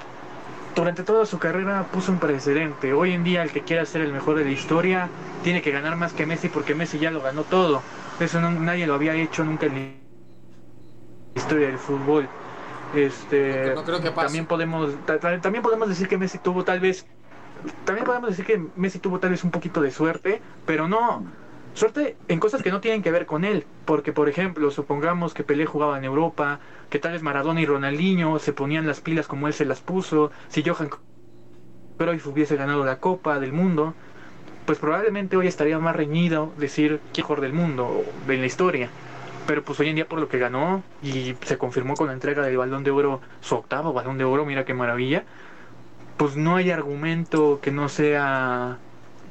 [0.75, 2.93] durante toda su carrera puso un precedente.
[2.93, 5.10] Hoy en día el que quiera ser el mejor de la historia
[5.43, 7.81] tiene que ganar más que Messi porque Messi ya lo ganó todo.
[8.19, 9.73] Eso no- nadie lo había hecho nunca en
[11.36, 12.27] la historia del fútbol.
[12.93, 14.27] Este, No creo que pase.
[14.27, 17.05] también podemos ta- ta- también podemos decir que Messi tuvo tal vez
[17.84, 21.25] también podemos decir que Messi tuvo tal vez un poquito de suerte, pero no
[21.75, 25.43] suerte en cosas que no tienen que ver con él, porque por ejemplo, supongamos que
[25.43, 26.59] Pelé jugaba en Europa,
[26.89, 30.31] que tal vez Maradona y Ronaldinho se ponían las pilas como él se las puso,
[30.47, 30.89] si Johan
[31.97, 33.93] Cruyff hubiese ganado la Copa del Mundo,
[34.65, 38.89] pues probablemente hoy estaría más reñido decir el mejor del mundo o de la historia.
[39.45, 42.41] Pero pues hoy en día por lo que ganó y se confirmó con la entrega
[42.41, 45.23] del Balón de Oro, su octavo Balón de Oro, mira qué maravilla.
[46.17, 48.79] Pues no hay argumento que no sea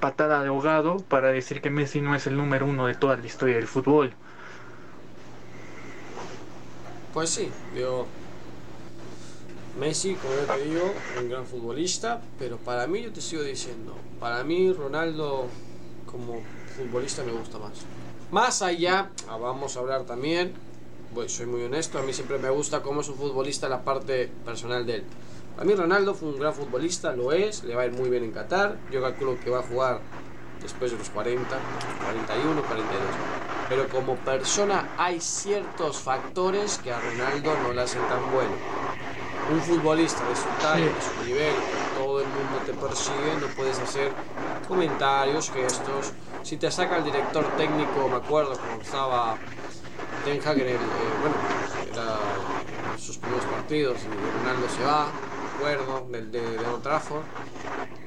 [0.05, 3.25] patada de ahogado para decir que Messi no es el número uno de toda la
[3.25, 4.13] historia del fútbol.
[7.15, 8.05] Pues sí, yo.
[9.81, 13.97] Messi, como yo te digo, un gran futbolista, pero para mí, yo te sigo diciendo,
[14.21, 15.47] para mí Ronaldo
[16.05, 16.43] como
[16.77, 17.73] futbolista me gusta más.
[18.31, 20.53] Más allá, ah, vamos a hablar también,
[21.29, 24.85] soy muy honesto, a mí siempre me gusta cómo es un futbolista la parte personal
[24.85, 25.05] de él.
[25.55, 28.25] Para mí Ronaldo fue un gran futbolista, lo es, le va a ir muy bien
[28.25, 30.01] en Qatar, yo calculo que va a jugar
[30.61, 31.47] después de los 40,
[32.05, 33.01] 41, 42.
[33.69, 38.53] Pero como persona hay ciertos factores que a Ronaldo no le hacen tan bueno.
[39.53, 43.47] Un futbolista de su talla, de su nivel, que todo el mundo te persigue, no
[43.55, 44.11] puedes hacer
[44.67, 46.13] comentarios, gestos.
[46.43, 49.37] Si te saca el director técnico, me acuerdo cuando estaba
[50.25, 50.79] Ten Hag en el, eh,
[51.21, 51.37] bueno,
[51.93, 55.09] era sus primeros partidos y Ronaldo se va,
[55.59, 57.23] me acuerdo, del de, de Old Trafford.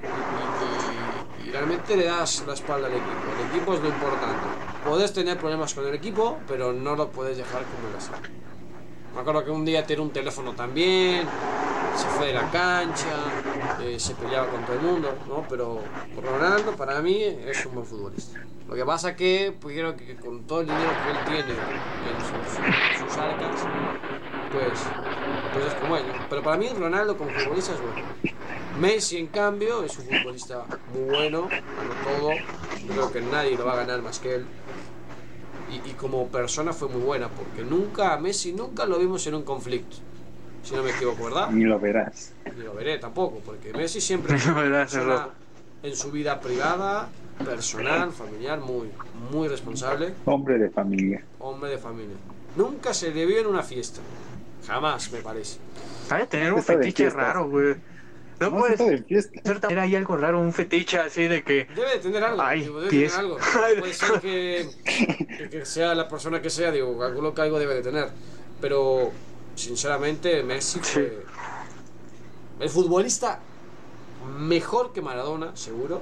[0.03, 3.31] Y, y- y realmente le das la espalda al equipo.
[3.39, 4.47] El equipo es lo importante.
[4.85, 8.11] Puedes tener problemas con el equipo, pero no lo puedes dejar como lo hace.
[9.13, 11.27] Me acuerdo que un día tiró un teléfono también,
[11.95, 13.15] se fue de la cancha,
[13.81, 15.45] eh, se peleaba con todo el mundo, ¿no?
[15.49, 15.81] Pero
[16.21, 18.39] Ronaldo para mí es un buen futbolista.
[18.67, 22.21] Lo que pasa que pues, creo que con todo el dinero que él tiene en
[22.21, 23.69] sus, en sus arcas,
[24.51, 24.93] pues,
[25.65, 25.95] es como.
[26.29, 28.01] Pero para mí Ronaldo como futbolista es bueno.
[28.79, 32.31] Messi en cambio es un futbolista muy bueno, ganó todo,
[32.87, 34.45] yo creo que nadie lo va a ganar más que él.
[35.71, 39.33] Y, y como persona fue muy buena, porque nunca, a Messi nunca lo vimos en
[39.35, 39.97] un conflicto,
[40.63, 41.49] si no me equivoco, ¿verdad?
[41.49, 42.33] Ni lo verás.
[42.55, 45.31] Ni lo veré tampoco, porque Messi siempre No, una ¿verdad, persona Cerro?
[45.83, 47.09] en su vida privada,
[47.43, 48.89] personal, familiar, muy,
[49.31, 51.23] muy responsable, Hombre de familia.
[51.39, 52.15] hombre de familia.
[52.55, 53.99] Nunca se le vio en una fiesta,
[54.67, 55.57] jamás me parece.
[56.09, 57.75] Ha de tener un fetiche raro, güey.
[58.39, 62.39] No, No, también hay algo raro, un fetiche así de que Debe de tener algo,
[62.41, 63.11] Ay, digo, debe pies.
[63.15, 63.37] tener algo.
[63.79, 67.73] Puede ser que, que- que sea la persona que sea, digo, calculo que algo debe
[67.73, 68.09] de tener.
[68.61, 69.11] Pero,
[69.55, 71.23] sinceramente, Messi fue
[72.59, 73.39] el futbolista
[74.37, 76.01] mejor que Maradona, seguro.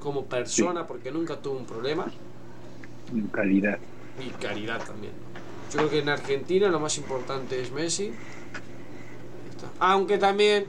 [0.00, 2.06] Como persona, porque nunca tuvo un problema.
[3.12, 3.78] En calidad.
[4.20, 5.12] Y calidad también.
[5.72, 8.14] Yo creo que en Argentina lo más importante es Messi.
[9.80, 10.66] Aunque también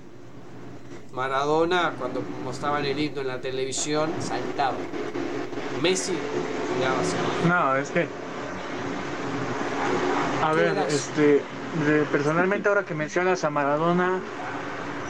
[1.13, 4.75] Maradona, cuando mostraban el himno en la televisión, saltaba.
[5.81, 6.13] Messi
[6.77, 7.35] miraba hacia abajo.
[7.47, 8.07] No, es que.
[10.43, 10.93] A ¿Qué ver, eras?
[10.93, 11.41] este.
[11.85, 14.19] de- personalmente, ahora que mencionas a Maradona.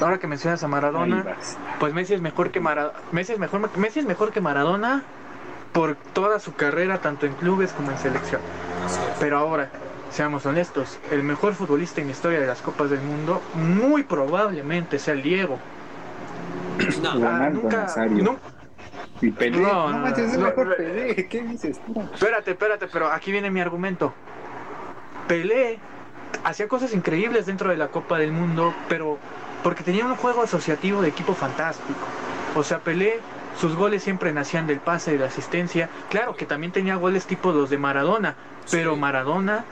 [0.01, 1.25] Ahora que mencionas a Maradona.
[1.79, 5.03] Pues Messi es mejor que Mara- Messi es mejor Messi es mejor que Maradona
[5.73, 8.41] por toda su carrera tanto en clubes como en selección.
[9.19, 9.69] Pero ahora,
[10.11, 14.99] seamos honestos, el mejor futbolista en la historia de las Copas del Mundo muy probablemente
[14.99, 15.57] sea el Diego.
[17.01, 17.87] No, Ah, nunca,
[19.21, 19.59] Y Pelé.
[19.59, 20.75] No, No, no, manches, es no, mejor.
[20.77, 21.27] Pelé.
[21.27, 22.01] ¿Qué dices tú?
[22.13, 24.13] Espérate, espérate, pero aquí viene mi argumento.
[25.27, 25.79] Pelé
[26.43, 29.17] hacía cosas increíbles dentro de la Copa del Mundo, pero
[29.63, 31.99] porque tenía un juego asociativo de equipo fantástico.
[32.55, 33.19] O sea, Pelé,
[33.59, 35.89] sus goles siempre nacían del pase y de la asistencia.
[36.09, 38.35] Claro que también tenía goles tipo los de Maradona,
[38.71, 38.99] pero Sí.
[38.99, 39.65] Maradona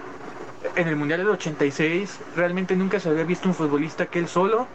[0.76, 4.68] en el Mundial del 86 realmente nunca se había visto un futbolista que él solo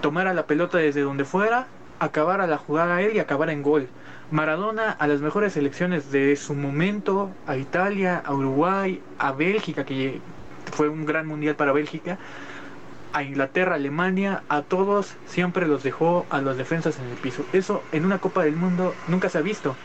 [0.00, 1.66] tomara la pelota desde donde fuera,
[1.98, 3.88] acabara la jugada él y acabara en gol.
[4.30, 10.20] Maradona a las mejores selecciones de su momento, a Italia, a Uruguay, a Bélgica, que
[10.72, 12.18] fue un gran mundial para Bélgica,
[13.12, 17.48] a Inglaterra, Alemania, a todos siempre los dejó a los defensas en el piso.
[17.52, 19.80] Eso en una Copa del Mundo nunca se ha visto.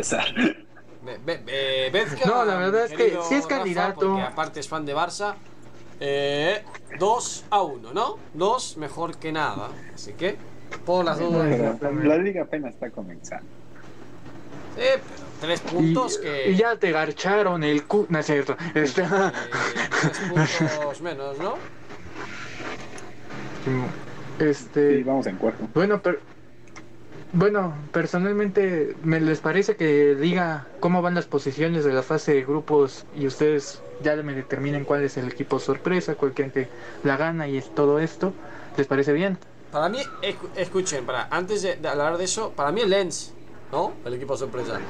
[0.00, 0.32] Empezar.
[1.04, 4.00] Be- be- be- Bezka, No, la verdad es que sí es Rafa, candidato.
[4.08, 5.34] porque aparte es fan de Barça.
[6.98, 8.16] 2 a 1, ¿no?
[8.32, 9.68] 2 mejor que nada.
[9.94, 10.36] Así que,
[10.86, 11.52] por las dudas.
[11.52, 12.08] Exactamente.
[12.08, 13.44] la liga apenas está comenzando.
[14.76, 15.02] Sí, pero
[15.40, 16.50] 3 Y, puntos que.
[16.50, 18.06] y ya te garcharon el cu...
[18.08, 18.56] No es cierto.
[18.74, 19.06] Este- eh,
[20.00, 21.56] tres puntos menos, ¿no?
[24.38, 24.96] Este...
[24.98, 25.68] Sí, vamos en cuarto.
[25.74, 26.18] Bueno, pero
[27.32, 32.44] bueno, personalmente me les parece que diga cómo van las posiciones de la fase de
[32.44, 36.68] grupos y ustedes ya me determinen cuál es el equipo sorpresa, cuál creen que
[37.04, 38.32] la gana y es todo esto.
[38.76, 39.38] ¿Les parece bien?
[39.70, 43.32] Para mí, escu- escuchen, para, antes de, de hablar de eso, para mí el Lens,
[43.70, 43.92] ¿no?
[44.04, 44.80] El equipo sorpresa.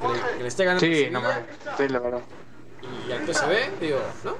[0.00, 1.44] Que le, que le esté ganando Sí, no mames.
[1.76, 2.20] Sí, la verdad.
[3.08, 4.34] y al PSV, digo, ¿no?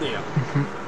[0.00, 0.85] Digo.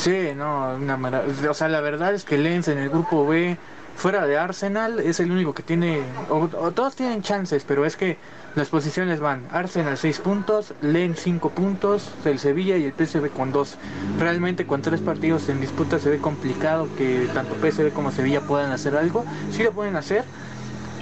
[0.00, 1.50] Sí, no, una maravilla.
[1.50, 3.58] O sea, la verdad es que Lens en el grupo B,
[3.96, 6.00] fuera de Arsenal, es el único que tiene.
[6.30, 8.16] O, todos tienen chances, pero es que
[8.54, 13.52] las posiciones van: Arsenal 6 puntos, Lens 5 puntos, el Sevilla y el PSV con
[13.52, 13.76] 2.
[14.18, 18.72] Realmente, con tres partidos en disputa, se ve complicado que tanto PSV como Sevilla puedan
[18.72, 19.26] hacer algo.
[19.50, 20.24] Sí lo pueden hacer.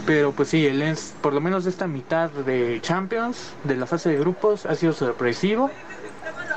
[0.07, 4.09] Pero pues sí, el Lens, por lo menos esta mitad de Champions, de la fase
[4.09, 5.71] de grupos, ha sido sorpresivo.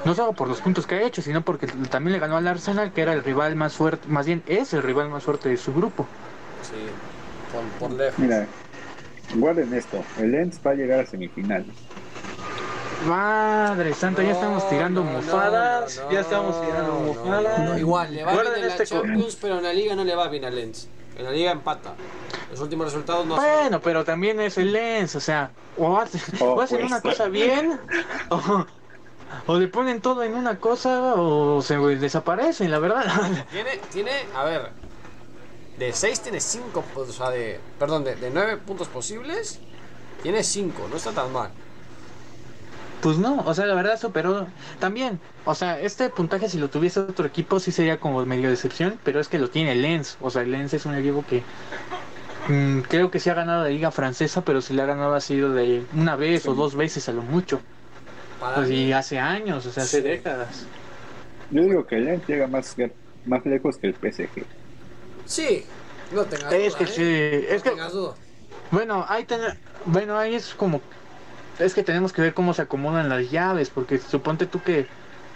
[0.05, 2.91] No solo por los puntos que ha hecho, sino porque también le ganó al Arsenal,
[2.91, 5.73] que era el rival más fuerte, más bien es el rival más fuerte de su
[5.73, 6.07] grupo.
[6.63, 6.87] Sí,
[7.51, 8.17] por, por lejos.
[8.17, 8.47] Mira,
[9.35, 10.03] guarden esto.
[10.17, 11.75] El Lens va a llegar a semifinales.
[13.07, 17.59] Madre santa, ya estamos tirando no, mofadas, no, no, ya estamos tirando no, mofadas.
[17.59, 17.77] no.
[17.77, 20.03] Igual, le va Guarden bien en la este co- Champions, pero en la Liga no
[20.03, 20.87] le va bien a Lens.
[21.17, 21.93] En la Liga empata.
[22.51, 26.21] Los últimos resultados no son- Bueno, pero también es el Lens, o sea, o hacen,
[26.41, 26.71] Oh, pues.
[26.73, 27.79] una cosa bien,
[28.29, 28.65] o,
[29.47, 33.05] o le ponen todo en una cosa, o se desaparecen, la verdad.
[33.51, 34.71] Tiene, tiene, a ver,
[35.77, 39.59] de 6 tiene 5, o sea, de, perdón, de 9 puntos posibles,
[40.21, 41.51] tiene 5, no está tan mal.
[43.01, 44.47] Pues no, o sea, la verdad superó
[44.79, 45.19] también.
[45.43, 49.19] O sea, este puntaje si lo tuviese otro equipo sí sería como medio decepción, pero
[49.19, 50.17] es que lo tiene Lens.
[50.21, 51.43] O sea, Lens es un equipo que
[52.47, 55.21] mm, creo que se ha ganado la liga francesa, pero si le ha ganado ha
[55.21, 57.59] sido de una vez o dos veces a lo mucho.
[58.53, 60.03] Pues, y mí, hace años, o sea, hace Sí.
[60.03, 60.67] décadas.
[61.49, 62.75] Yo digo que el Lens llega más,
[63.25, 64.47] más lejos que el PSG.
[65.23, 65.65] sí,
[66.11, 66.95] no tengas Es duda, que ¿eh?
[66.95, 68.15] sí, es no que duda.
[68.71, 69.41] Bueno, ahí ten-
[69.85, 70.81] bueno, ahí es como
[71.59, 74.87] es que tenemos que ver cómo se acomodan las llaves, porque suponte tú que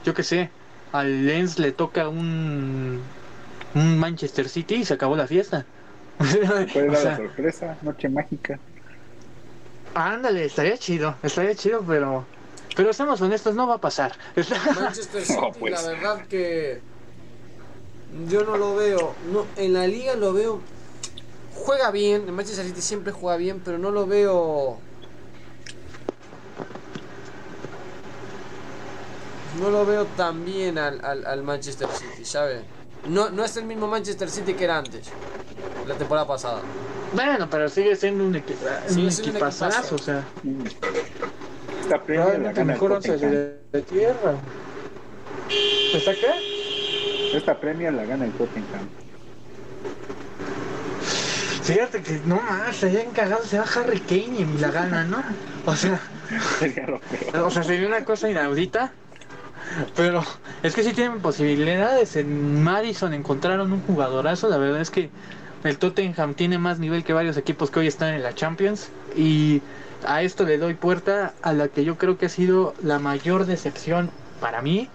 [0.05, 0.49] yo que sé,
[0.93, 3.01] al Lens le toca un
[3.75, 5.65] un Manchester City y se acabó la fiesta.
[6.71, 8.59] Puede O dar sea, la sorpresa, noche mágica.
[9.93, 12.25] ándale, estaría chido, estaría chido, pero
[12.75, 14.13] pero seamos honestos, no va a pasar.
[14.79, 15.73] Manchester City, No, pues.
[15.73, 16.81] la verdad que
[18.27, 19.13] yo no lo veo.
[19.31, 20.61] No, en la liga lo veo.
[21.53, 24.77] Juega bien, el Manchester City siempre juega bien, pero no lo veo.
[29.61, 32.61] No lo veo tan bien al, al, al Manchester City, ¿sabes?
[33.07, 35.07] No, no es el mismo Manchester City que era antes,
[35.87, 36.61] la temporada pasada.
[37.13, 38.53] Bueno, pero sigue siendo un, equi
[38.87, 39.95] Sigue un siendo un equipazazo, equipazo.
[39.95, 40.23] o sea.
[41.85, 43.31] Esta Premier la gana el mejor once Tottenham.
[43.31, 44.33] de, de tierra.
[45.93, 47.37] ¿Está qué?
[47.37, 48.89] Esta Premier la gana el Tottenham.
[51.61, 55.23] Fíjate que no más, se habían cagado, se va Harry Kane y la gana, ¿no?
[55.65, 55.99] O sea,
[56.59, 57.43] Sería lo peor.
[57.45, 58.91] o sea, sería una cosa inaudita.
[59.95, 60.23] Pero
[60.63, 62.15] es que sí tienen posibilidades.
[62.15, 64.49] En Madison encontraron un jugadorazo.
[64.49, 65.09] La verdad es que
[65.63, 68.89] el Tottenham tiene más nivel que varios equipos que hoy están en la Champions.
[69.15, 69.61] Y
[70.07, 73.45] a esto le doy puerta a la que yo creo que ha sido la mayor
[73.45, 74.89] decepción para mí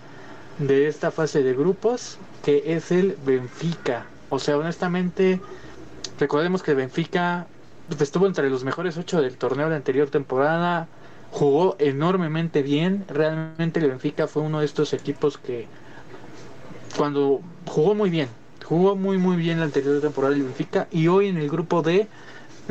[0.59, 4.07] de esta fase de grupos, que es el Benfica.
[4.29, 5.41] O sea, honestamente,
[6.19, 7.47] recordemos que el Benfica
[7.99, 10.87] estuvo entre los mejores ocho del torneo de la anterior temporada.
[11.33, 13.05] Jugó enormemente bien.
[13.09, 15.67] Realmente el Benfica fue uno de estos equipos que
[16.97, 18.29] cuando jugó muy bien,
[18.65, 22.09] jugó muy muy bien la anterior temporada el Benfica y hoy en el grupo D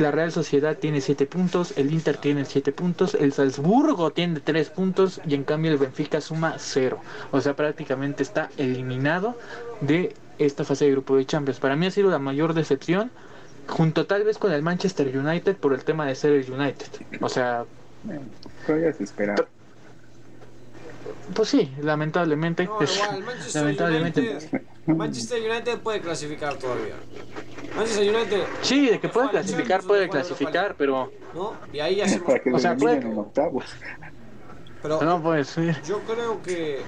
[0.00, 4.70] la Real Sociedad tiene 7 puntos, el Inter tiene 7 puntos, el Salzburgo tiene 3
[4.70, 6.98] puntos y en cambio el Benfica suma 0.
[7.30, 9.36] O sea, prácticamente está eliminado
[9.80, 11.60] de esta fase de grupo de Champions.
[11.60, 13.10] Para mí ha sido la mayor decepción,
[13.68, 16.88] junto tal vez con el Manchester United por el tema de ser el United.
[17.20, 17.64] O sea,
[18.66, 19.34] ya se espera.
[21.34, 22.64] Pues sí, lamentablemente.
[22.66, 24.20] No, igual, Manchester lamentablemente.
[24.20, 26.94] United, Manchester United puede clasificar todavía.
[27.76, 31.54] Manchester United, Sí, de que puede clasificar, puede clasificar, pero ¿no?
[31.72, 32.26] Y ahí hacemos.
[32.26, 33.64] Para que O sea, puede- en octavos.
[34.82, 35.82] Pero no puede ser.
[35.82, 36.80] yo creo que,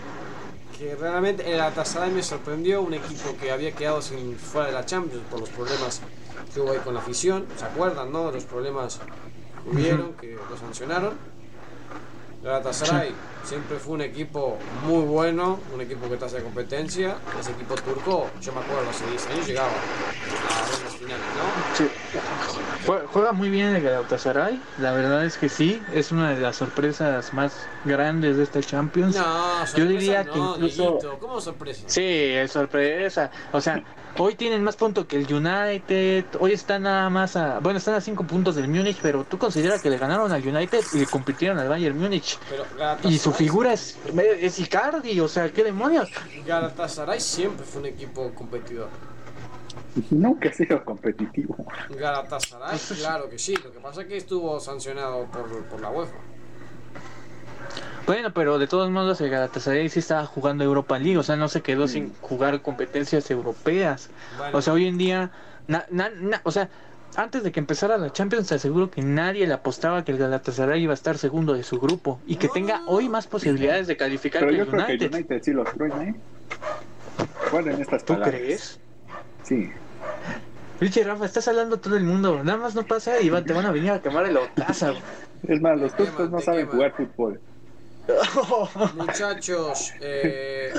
[0.78, 2.80] que realmente el Galatasaray me sorprendió.
[2.82, 6.00] Un equipo que había quedado sin, fuera de la Champions por los problemas
[6.54, 7.44] que hubo ahí con la afición.
[7.56, 8.28] ¿Se acuerdan, no?
[8.28, 8.98] De los problemas
[9.64, 11.14] que hubieron, que lo sancionaron.
[12.42, 13.12] Galatasaray
[13.44, 17.16] siempre fue un equipo muy bueno, un equipo que te hace competencia.
[17.40, 21.76] Ese equipo turco, yo me acuerdo, hace 10 años llegaba a unas finales, ¿no?
[21.76, 21.88] Sí.
[22.86, 26.56] Jue- Juega muy bien el Galatasaray, la verdad es que sí, es una de las
[26.56, 27.52] sorpresas más
[27.84, 29.14] grandes de esta Champions.
[29.16, 29.22] No,
[29.66, 31.82] sorpresa Yo diría que no, incluso- Dieguito, ¿Cómo sorpresa?
[31.86, 33.30] Sí, es sorpresa.
[33.52, 33.82] O sea,
[34.18, 36.24] hoy tienen más puntos que el United.
[36.38, 37.60] Hoy están nada más a.
[37.60, 40.84] Bueno, están a 5 puntos del Múnich, pero tú consideras que le ganaron al United
[40.94, 42.38] y le compitieron al Bayern Múnich.
[42.48, 42.64] Pero
[43.08, 43.98] Y su figura es,
[44.40, 46.10] es Icardi, o sea, ¿qué demonios?
[46.46, 48.88] Galatasaray siempre fue un equipo competidor.
[50.10, 51.56] Nunca ha sido competitivo.
[51.90, 53.56] Galatasaray, claro que sí.
[53.56, 56.31] Lo que pasa es que estuvo sancionado por, por la UEFA.
[58.12, 61.48] Bueno, pero de todos modos el Galatasaray sí estaba jugando Europa League, o sea, no
[61.48, 64.10] se quedó sin jugar competencias europeas.
[64.36, 65.30] Bueno, O sea, hoy en día,
[65.66, 66.68] na- na- na- o sea,
[67.16, 70.82] antes de que empezara la Champions, te aseguro que nadie le apostaba que el Galatasaray
[70.82, 73.96] iba a estar segundo de su grupo y que No, tenga hoy más posibilidades de
[73.96, 75.14] calificar Pero que yo el creo que United.
[75.14, 76.14] United sí los truena, ¿eh?
[77.50, 78.38] Bueno, en estas ¿Tú palabras.
[78.42, 78.80] crees?
[79.42, 79.70] Sí.
[80.80, 83.54] Richie Rafa, estás hablando a todo el mundo, nada más no pasa y va- te
[83.54, 84.92] van a venir a quemar el otaza.
[85.48, 87.40] Es más, los turcos no saben jugar fútbol.
[88.94, 90.72] muchachos, eh,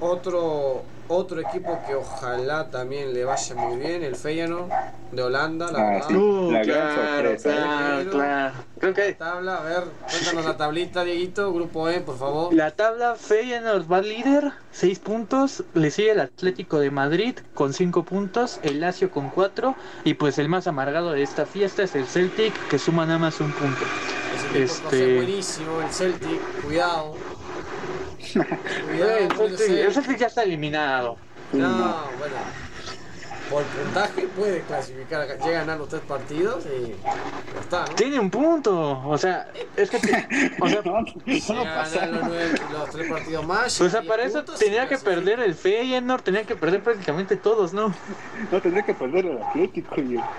[0.00, 4.68] otro otro equipo que ojalá también le vaya muy bien, el Feyenoord
[5.12, 6.08] de Holanda, la Ah, verdad.
[6.08, 6.14] sí.
[6.14, 7.38] Uh, La gran claro, ¿eh?
[7.42, 8.54] claro, claro.
[8.78, 12.52] Creo que Tabla, a ver, cuéntanos la tablita, Dieguito, grupo E, por favor.
[12.54, 18.02] La tabla Feyenoord va líder, 6 puntos, le sigue el Atlético de Madrid con 5
[18.04, 22.06] puntos, el Lazio con 4 y pues el más amargado de esta fiesta es el
[22.06, 23.80] Celtic que suma nada más un punto.
[24.52, 27.14] Ese Este- es buenísimo, el Celtic, cuidado.
[28.32, 29.92] Cuidado el, Celtic, el Celtic.
[29.92, 31.16] Celtic ya está eliminado.
[31.52, 31.68] No,
[32.18, 32.36] bueno.
[33.50, 37.94] Por puntaje puede clasificar, llega a ganar los tres partidos y ya está, ¿no?
[37.94, 39.46] Tiene un punto, o sea,
[39.76, 39.98] es que
[40.60, 42.00] o sea, no, pasa.
[42.00, 43.80] ganar los, nueve- los tres partidos más.
[43.80, 47.94] o sea, para eso tenía que perder el Feyenoord, tenía que perder prácticamente todos, ¿no?
[48.50, 50.14] No tendría que perder el Atlético y el...
[50.16, 50.30] No, el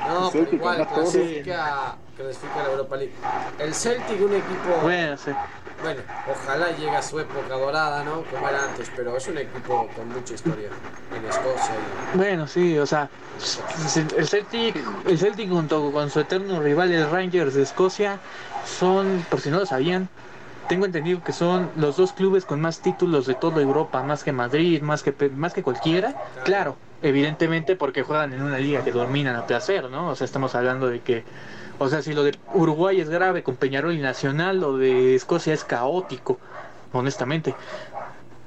[0.00, 3.12] pero Celtic igual clasifica, clasifica a la Europa League.
[3.60, 4.76] El Celtic, un equipo.
[4.82, 5.30] Bueno, sí.
[5.82, 8.22] Bueno, ojalá llegue a su época dorada, ¿no?
[8.24, 10.68] Como era antes, pero es un equipo con mucha historia
[11.16, 11.74] en Escocia.
[11.76, 13.08] y- Bueno, sí, o sea,
[14.18, 14.76] el Celtic,
[15.08, 18.20] el Celtic junto con su eterno rival el Rangers de Escocia
[18.78, 20.08] son, por si no lo sabían,
[20.68, 24.32] tengo entendido que son los dos clubes con más títulos de toda Europa, más que
[24.32, 26.14] Madrid, más que más que cualquiera.
[26.44, 30.10] Claro, evidentemente porque juegan en una liga que dominan a placer, ¿no?
[30.10, 31.24] O sea, estamos hablando de que
[31.80, 35.52] o sea, si lo de Uruguay es grave con Peñarol y Nacional, lo de Escocia
[35.54, 36.38] es caótico,
[36.92, 37.54] honestamente.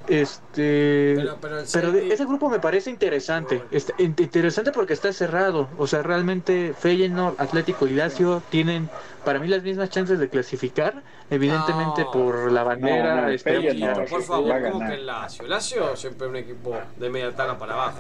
[0.08, 3.64] Este, Pero- pero el pero de- Celtic- ese grupo me parece interesante.
[3.98, 5.70] In- interesante porque está cerrado.
[5.78, 8.90] O sea, realmente Feyenoord, Atlético y Lazio tienen
[9.24, 11.02] para mí las mismas chances de clasificar.
[11.30, 12.12] Evidentemente No.
[12.12, 13.16] por la bandera.
[13.22, 15.48] No, no, Feyenoord, que- por favor, como que Lazio.
[15.48, 18.00] Lazio siempre un equipo de media tabla para abajo.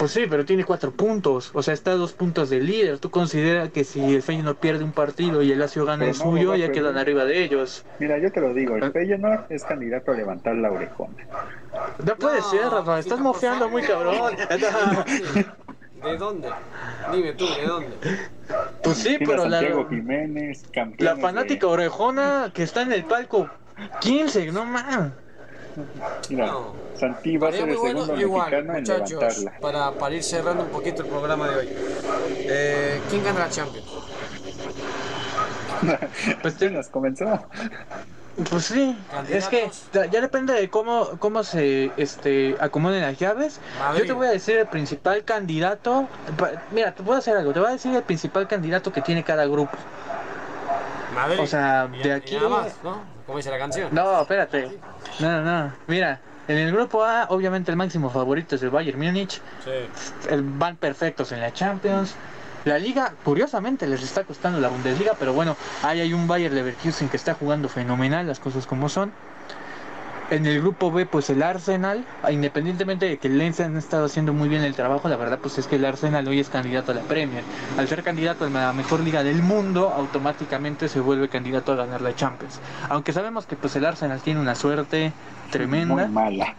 [0.00, 1.50] Pues sí, pero tiene cuatro puntos.
[1.52, 2.98] O sea, está a dos puntos del líder.
[2.98, 6.18] ¿Tú consideras que si el Feyenoord pierde un partido y el Lazio gana Pero el
[6.18, 7.84] no suyo, ya quedan arriba de ellos?
[7.98, 8.86] Mira, yo te lo digo, Ah.
[8.86, 11.12] el Feyenoord es candidato a levantar la orejona.
[12.02, 12.98] No puede No, ser, Rafa.
[12.98, 14.34] Estás mofeando muy cabrón.
[16.02, 16.48] ¿De dónde?
[17.12, 17.90] Dime tú, ¿de dónde?
[18.82, 21.04] Pues sí, Tiene a pero la, Santiago Jiménez, campeón.
[21.04, 23.50] la fanática orejona que está en el palco
[24.00, 25.12] 15, no más.
[26.28, 26.74] Mira, No.
[26.98, 29.52] Santi va a ser el bueno, segundo igual, mexicano en levantarla.
[29.60, 31.68] para, para ir cerrando un poquito el programa de hoy.
[32.28, 33.86] Eh, ¿Quién gana la Champions?
[36.42, 37.46] Pues, ¿Quién nos comenzó?
[38.50, 38.96] pues sí,
[39.28, 43.60] es que ya depende de cómo, cómo se este, acomoden las llaves.
[43.78, 44.00] Madrid.
[44.00, 46.06] Yo te voy a decir el principal candidato.
[46.70, 47.52] Mira, te voy a hacer algo.
[47.52, 49.76] Te voy a decir el principal candidato que tiene cada grupo.
[51.14, 51.40] Madrid.
[51.40, 53.02] O sea, Y- de y aquí- nada más, ¿no?
[53.30, 53.90] Como dice la canción.
[53.92, 54.76] No, espérate.
[55.20, 55.72] No, no.
[55.86, 56.18] Mira,
[56.48, 59.40] en el grupo A, obviamente el máximo favorito es el Bayern Múnich.
[59.64, 60.28] Sí.
[60.28, 62.16] el- van perfectos en la Champions.
[62.64, 67.08] La liga, curiosamente, les está costando la Bundesliga, pero bueno, ahí hay un Bayer Leverkusen
[67.08, 69.12] que está jugando fenomenal, las cosas como son.
[70.30, 74.32] En el grupo B, pues el Arsenal, independientemente de que el Lens han estado haciendo
[74.32, 76.94] muy bien el trabajo, la verdad pues es que el Arsenal hoy es candidato a
[76.94, 77.42] la Premier.
[77.76, 82.00] Al ser candidato a la mejor liga del mundo, automáticamente se vuelve candidato a ganar
[82.00, 82.60] la Champions.
[82.88, 85.12] Aunque sabemos que pues el Arsenal tiene una suerte
[85.50, 86.54] tremenda Muy mala.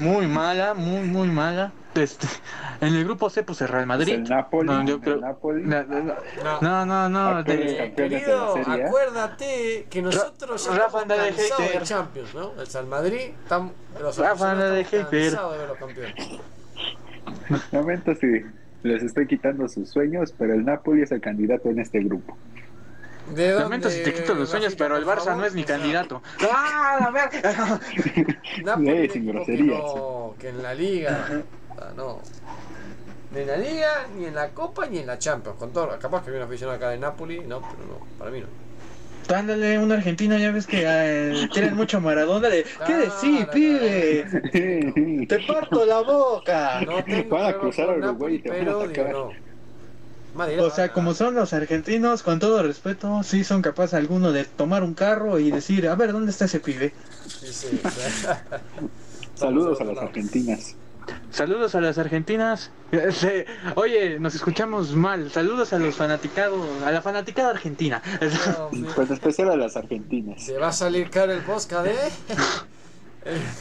[0.00, 1.72] muy mala, muy, muy mala.
[1.94, 2.26] Este,
[2.82, 4.12] en el grupo C, pues el Real Madrid.
[4.14, 5.62] el Napoli, No, yo el creo- Napoli.
[5.64, 5.82] No,
[6.60, 7.42] no, no, No.
[7.42, 11.80] de- Querido, Serie acuérdate que nosotros ya Rafa anda de hater.
[11.80, 12.52] de Champions, ¿no?
[12.60, 15.10] El San Madrid, estamos, los Rafa anda de hater.
[15.10, 16.14] de los campeones.
[18.20, 18.42] Sí,
[18.82, 22.36] les estoy quitando sus sueños, pero el Napoli es el candidato en este grupo.
[23.34, 25.36] ¿De Lamento si te quito los sueños, pero el Barça favor?
[25.38, 26.22] no es sea, candidato.
[26.50, 27.80] ¡Ah, la verga!
[28.64, 29.78] Napoli, un sin groserías.
[29.78, 31.42] No, que en la liga,
[31.78, 32.20] ah, no.
[33.32, 35.58] Ni en la liga, ni en la Copa, ni en la Champions.
[35.58, 38.40] Con todo, capaz que hay un aficionado acá de Napoli, no, pero no, para mí
[38.40, 38.46] no.
[39.34, 42.48] Ándale, una argentina, ya ves que eh, tienen mucho Maradona.
[42.48, 45.26] De, ¿Qué Ah, decís, pibe?
[45.26, 46.80] Te parto la boca.
[46.82, 49.45] No tengo Van a cruzar a Uruguay y te van a pero digo no.
[50.36, 54.44] O sea, a como son los argentinos, con todo respeto, sí son capaces alguno de
[54.44, 56.92] tomar un carro y decir, a ver, ¿dónde está ese pibe?
[57.26, 57.80] Sí, sí.
[59.34, 60.76] Saludos a las argentinas.
[61.30, 62.70] Saludos a las argentinas.
[62.90, 65.30] Este, Oye, nos escuchamos mal.
[65.30, 68.02] Saludos a los fanaticados, a la fanaticada argentina.
[68.58, 68.70] No.
[68.94, 70.42] Pues en especial a las argentinas.
[70.42, 72.10] Se va a salir caro el podcast, ¿eh?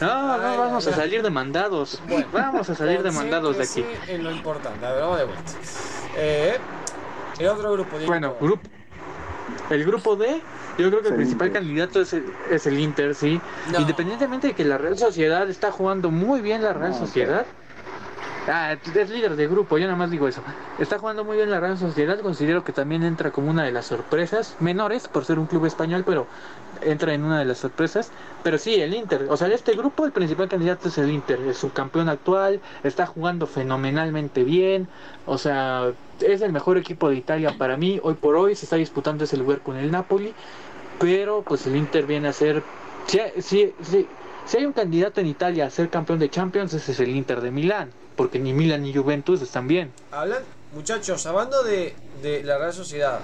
[0.01, 2.01] No, no, Ay, vamos a salir demandados.
[2.07, 3.81] Bueno, Vamos a salir demandados de aquí.
[3.81, 4.85] concéntrese en lo importante.
[4.85, 5.51] A ver, vamos de vuelta.
[6.17, 6.57] Eh,
[7.39, 8.11] el otro grupo, Diego.
[8.11, 8.69] Bueno, grupo,
[9.69, 10.41] el grupo D,
[10.77, 11.61] yo creo que el Sí, principal Inter.
[11.63, 13.41] candidato es el, es el Inter, sí.
[13.71, 13.79] No.
[13.79, 17.45] Independientemente de que la Real Sociedad está jugando muy bien la Real No, Sociedad.
[18.47, 20.43] Ah, es líder de grupo, yo nada más digo eso.
[20.77, 23.87] Está jugando muy bien la Real Sociedad, considero que también entra como una de las
[23.87, 26.27] sorpresas, menores por ser un club español, pero
[26.81, 28.11] entra en una de las sorpresas.
[28.43, 31.39] Pero sí, el Inter, o sea, de este grupo el principal candidato es el Inter,
[31.41, 34.87] es su campeón actual, está jugando fenomenalmente bien,
[35.25, 38.75] o sea, es el mejor equipo de Italia para mí, hoy por hoy se está
[38.75, 40.35] disputando ese lugar con el Napoli,
[40.99, 42.61] pero pues el Inter viene a ser,
[43.07, 44.07] si, si, si,
[44.45, 47.41] si hay un candidato en Italia a ser campeón de Champions, ese es el Inter
[47.41, 49.91] de Milán, porque ni Milán ni Juventus están bien.
[50.11, 50.43] Hablan,
[50.73, 53.19] muchachos, hablando de, de la Real Sociedad,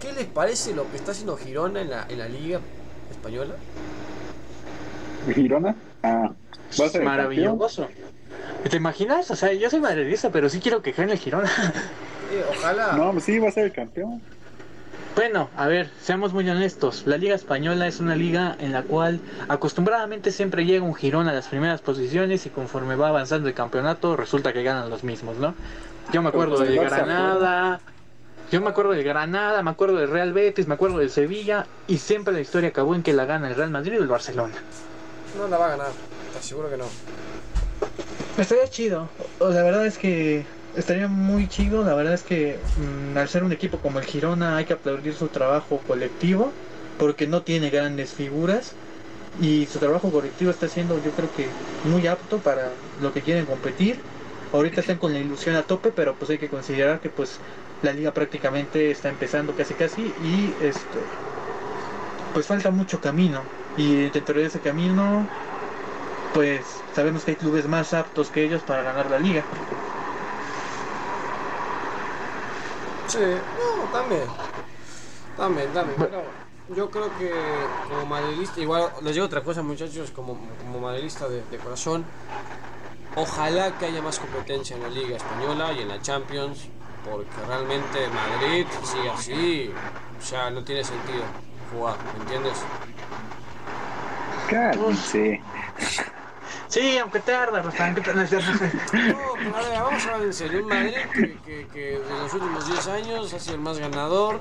[0.00, 2.60] ¿qué les parece lo que está haciendo Girona en la, en la Liga
[3.10, 3.54] Española?
[5.34, 6.30] Girona, ah,
[6.80, 7.02] va a.
[7.02, 7.88] Maravilloso.
[8.68, 9.30] ¿Te imaginas?
[9.30, 11.50] O sea, yo soy madridista, pero sí quiero que gane el Girona.
[12.30, 12.92] Eh, ojalá.
[12.92, 14.20] No, sí, va a ser el campeón.
[15.18, 17.02] Bueno, a ver, seamos muy honestos.
[17.04, 21.32] La Liga Española es una liga en la cual acostumbradamente siempre llega un girón a
[21.32, 25.56] las primeras posiciones y conforme va avanzando el campeonato resulta que ganan los mismos, ¿no?
[26.12, 27.80] Yo me acuerdo del pues el Barça Granada,
[28.52, 31.98] yo me acuerdo del Granada, me acuerdo del Real Betis, me acuerdo del Sevilla y
[31.98, 34.54] siempre la historia acabó en que la gana el Real Madrid o el Barcelona.
[35.36, 35.90] No la va a ganar.
[36.32, 36.84] Te aseguro que no.
[38.38, 39.08] Estaría chido.
[39.40, 40.46] O la verdad es que
[40.78, 41.84] estaría muy chido.
[41.84, 45.14] La verdad es que mm, al ser un equipo como el Girona hay que aplaudir
[45.14, 46.52] su trabajo colectivo
[46.98, 48.72] porque no tiene grandes figuras
[49.40, 51.48] y su trabajo colectivo está siendo yo creo que
[51.84, 52.70] muy apto para
[53.02, 53.98] lo que quieren competir.
[54.52, 57.38] Ahorita están con la ilusión a tope, pero pues hay que considerar que pues
[57.82, 60.98] la liga prácticamente está empezando casi casi y este
[62.32, 63.42] pues falta mucho camino
[63.76, 65.28] y dentro de ese camino
[66.34, 66.64] pues
[66.94, 69.44] sabemos que hay clubes más aptos que ellos para ganar la liga.
[73.08, 73.18] Sí,
[73.56, 74.28] no, también.
[75.36, 75.98] También, también.
[75.98, 76.22] Pero
[76.68, 81.44] yo creo que como madridista, igual les digo otra cosa, muchachos, como, como madridista de,
[81.44, 82.06] de corazón,
[83.14, 86.70] Ojalá que haya más competencia en la Liga Española y en la Champions,
[87.02, 89.82] porque realmente Madrid sigue así,
[90.16, 91.34] o sea, no tiene sentido
[91.70, 92.68] jugar, ¿me entiendes?
[94.46, 95.42] Cállense.
[95.42, 95.57] Sí,
[97.00, 98.22] aunque tarda, Rafa, aunque tarda.
[98.32, 98.38] No,
[99.38, 100.62] pero a ver, vamos a hablar en serio.
[100.62, 104.40] Un Madrid que, que, que de los últimos 10 años ha sido el más ganador.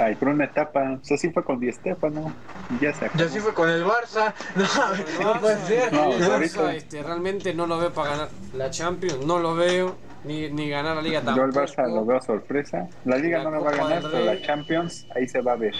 [0.00, 0.98] Ay, por una etapa.
[1.00, 2.32] O sea, sí fue con Di Stefano.
[2.70, 3.24] Y ya se acabó.
[3.24, 4.32] Ya sí fue con el Barça.
[4.54, 4.64] No,
[4.94, 5.92] El no puede Barça, ser.
[5.92, 9.96] No, el Barça, este, realmente no lo veo para ganar la Champions, no lo veo,
[10.24, 11.46] ni, ni ganar la Liga Yo tampoco.
[11.46, 12.86] el Barça lo veo sorpresa.
[13.06, 15.56] La Liga La no la va a ganar, pero la Champions ahí se va a
[15.56, 15.74] ver.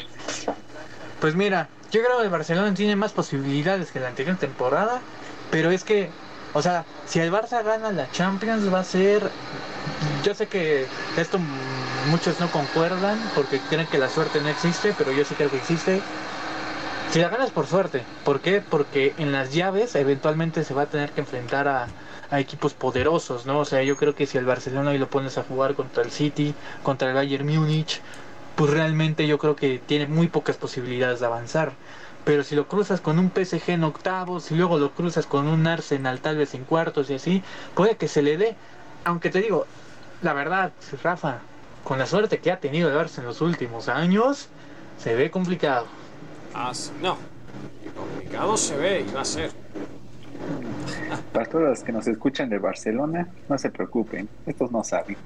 [1.19, 5.03] Pues mira, yo creo que el Barcelona tiene más posibilidades que la anterior temporada,
[5.51, 6.17] pero es que,
[6.53, 9.37] o sea, si el Barça gana la Champions va a ser,
[10.23, 15.13] yo sé que esto muchos no concuerdan porque creen que la suerte no existe, pero
[15.13, 16.07] yo sí creo que existe.
[17.07, 18.61] Si la ganas por suerte, ¿por qué?
[18.61, 21.95] Porque en las llaves eventualmente se va a tener que enfrentar a,
[22.31, 23.61] a equipos poderosos, ¿no?
[23.61, 26.11] O sea, yo creo que si el Barcelona hoy lo pones a jugar contra el
[26.11, 28.03] City, contra el Bayern Múnich,
[28.59, 31.75] pues realmente yo creo que tiene muy pocas posibilidades de avanzar.
[32.25, 35.69] Pero si lo cruzas con un PSG en octavos y luego lo cruzas con un
[35.69, 37.45] Arsenal tal vez en cuartos y así,
[37.77, 38.57] puede que se le dé.
[39.05, 39.67] Aunque te digo,
[40.23, 40.73] la verdad,
[41.05, 41.39] Rafa,
[41.85, 44.49] con la suerte que ha tenido el Barça en los últimos años,
[44.99, 45.87] se ve complicado.
[46.53, 47.17] Ah, no,
[47.95, 49.53] complicado se ve y va a ser.
[51.33, 54.29] Para todos los que nos escuchan de Barcelona, no se preocupen.
[54.47, 55.17] Estos no saben.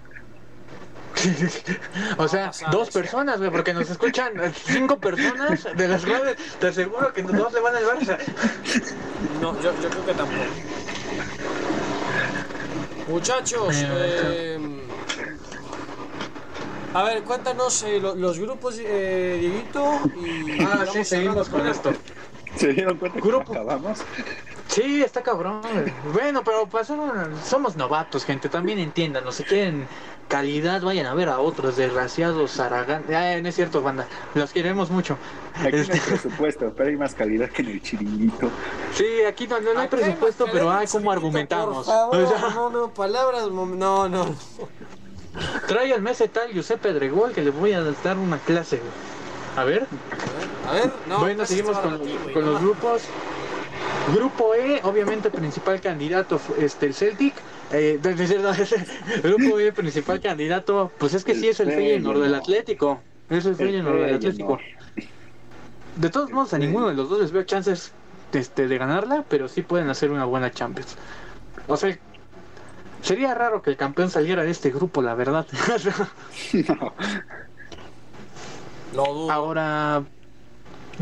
[2.18, 4.32] O sea, dos personas, güey, porque nos escuchan
[4.66, 8.18] cinco personas, de las cuales te aseguro que dos le van al Barça.
[9.40, 10.44] No, yo, yo creo que tampoco.
[13.08, 14.58] Muchachos, eh,
[16.94, 20.00] a ver, cuéntanos eh, lo- los grupos, eh, Dieguito.
[20.16, 21.92] Y Ah, sí, seguimos con esto.
[22.56, 23.52] ¿Se dieron cuenta que Grupo.
[23.52, 23.98] acabamos?
[24.72, 25.60] Sí, está cabrón.
[26.14, 28.48] Bueno, pero pasaron, somos novatos, gente.
[28.48, 29.86] También entiendan, si quieren
[30.28, 33.04] calidad, vayan a ver a otros desgraciados Aragán.
[33.10, 34.06] Ah, no es cierto, banda.
[34.34, 35.18] Los queremos mucho.
[35.56, 38.50] Aquí no Este, hay presupuesto, pero hay más calidad que en el chiringuito.
[38.94, 41.84] sí, aquí no, no hay presupuesto, pero hay cómo argumentamos.
[41.84, 44.34] Por favor, O sea, no, no, palabras, no, no.
[45.68, 48.80] tráiganme ese tal Giuseppe Dregol que le voy a dar una clase.
[49.54, 49.86] A ver.
[50.66, 51.18] A ver, no.
[51.18, 53.02] bueno, casi seguimos con, aquí, güey, con no los grupos.
[54.10, 57.34] Grupo E, obviamente principal candidato este el Celtic.
[57.70, 58.00] Eh,
[59.22, 62.34] grupo E, principal candidato, pues es que sí es el Feyenoord del.
[62.34, 63.00] Atlético.
[63.30, 64.14] Es el Feyenoord del.
[64.16, 64.58] Atlético.
[65.96, 67.92] De todos modos, a ninguno de los dos les veo chances
[68.32, 70.96] este, de ganarla, pero sí pueden hacer una buena Champions.
[71.68, 71.96] O sea,
[73.02, 75.46] sería raro que el campeón saliera de este grupo, la verdad.
[76.66, 76.94] No.
[79.30, 80.04] Ahora,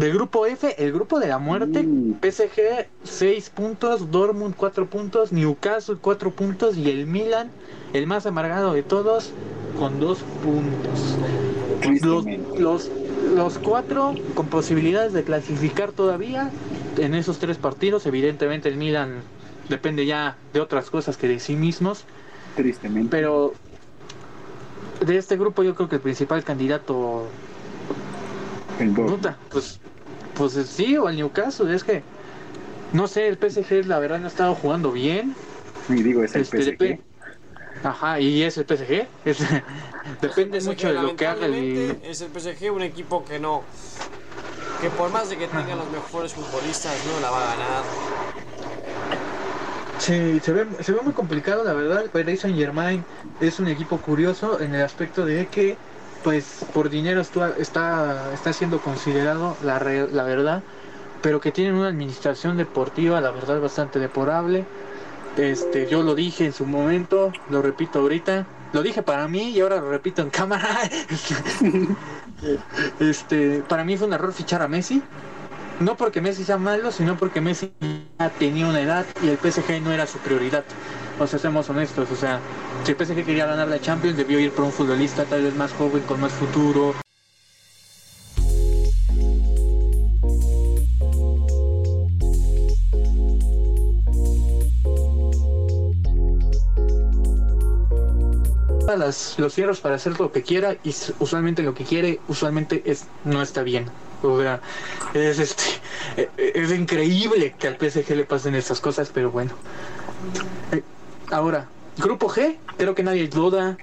[0.00, 2.14] del grupo F, el grupo de la muerte, Mm.
[2.20, 7.50] PSG 6 puntos, Dortmund 4 puntos, Newcastle 4 puntos y el Milan,
[7.92, 9.32] el más amargado de todos,
[9.78, 11.16] con 2 puntos.
[12.02, 12.24] Los,
[12.58, 12.90] los,
[13.34, 16.50] los cuatro con posibilidades de clasificar todavía
[16.98, 18.04] en esos tres partidos.
[18.06, 19.22] Evidentemente el Milan
[19.68, 22.04] depende ya de otras cosas que de sí mismos.
[22.56, 23.10] Tristemente.
[23.10, 23.54] Pero
[25.04, 27.26] de este grupo yo creo que el principal candidato
[28.78, 29.34] El Dortmund.
[29.50, 29.80] Pues,
[30.40, 32.02] pues sí, o el Newcastle, es que
[32.94, 35.34] no sé, el PSG la verdad no ha estado jugando bien.
[35.88, 37.00] Y digo, es el Este, PSG.
[37.84, 39.06] Ajá, y es el PSG.
[39.24, 39.38] es-
[40.22, 41.98] depende El PSG, mucho de lo que haga el.
[42.02, 43.62] Es el PSG, un equipo que no.
[44.80, 47.84] Que por más de que tenga los mejores futbolistas, no la va a ganar.
[49.98, 52.02] Sí, se ve, se ve muy complicado, la verdad.
[52.02, 53.04] El Paris Saint Germain
[53.38, 55.76] es un equipo curioso en el aspecto de que,
[56.22, 60.62] pues, por dinero está, está, siendo considerado, la, la verdad,
[61.22, 64.64] pero que tienen una administración deportiva, la verdad, bastante deplorable.
[65.36, 69.60] Este, yo lo dije en su momento, lo repito ahorita, lo dije para mí y
[69.60, 70.80] ahora lo repito en cámara.
[73.00, 75.02] este, para mí fue un error fichar a Messi.
[75.80, 77.72] No porque Messi sea malo, sino porque Messi
[78.18, 80.64] ya tenía una edad y el PSG no era su prioridad.
[81.20, 82.40] O sea, seamos honestos, o sea,
[82.82, 85.70] si el PSG quería ganar la Champions, debió ir por un futbolista tal vez más
[85.74, 86.94] joven, con más futuro.
[98.96, 103.06] Las, los cierros para hacer lo que quiera y usualmente lo que quiere usualmente es
[103.24, 103.86] no está bien
[104.22, 104.60] o sea
[105.14, 105.64] es este
[106.16, 109.52] eh, eh, es increíble que al PSG le pasen estas cosas pero bueno
[111.30, 111.66] ahora
[111.98, 113.76] grupo G creo que nadie duda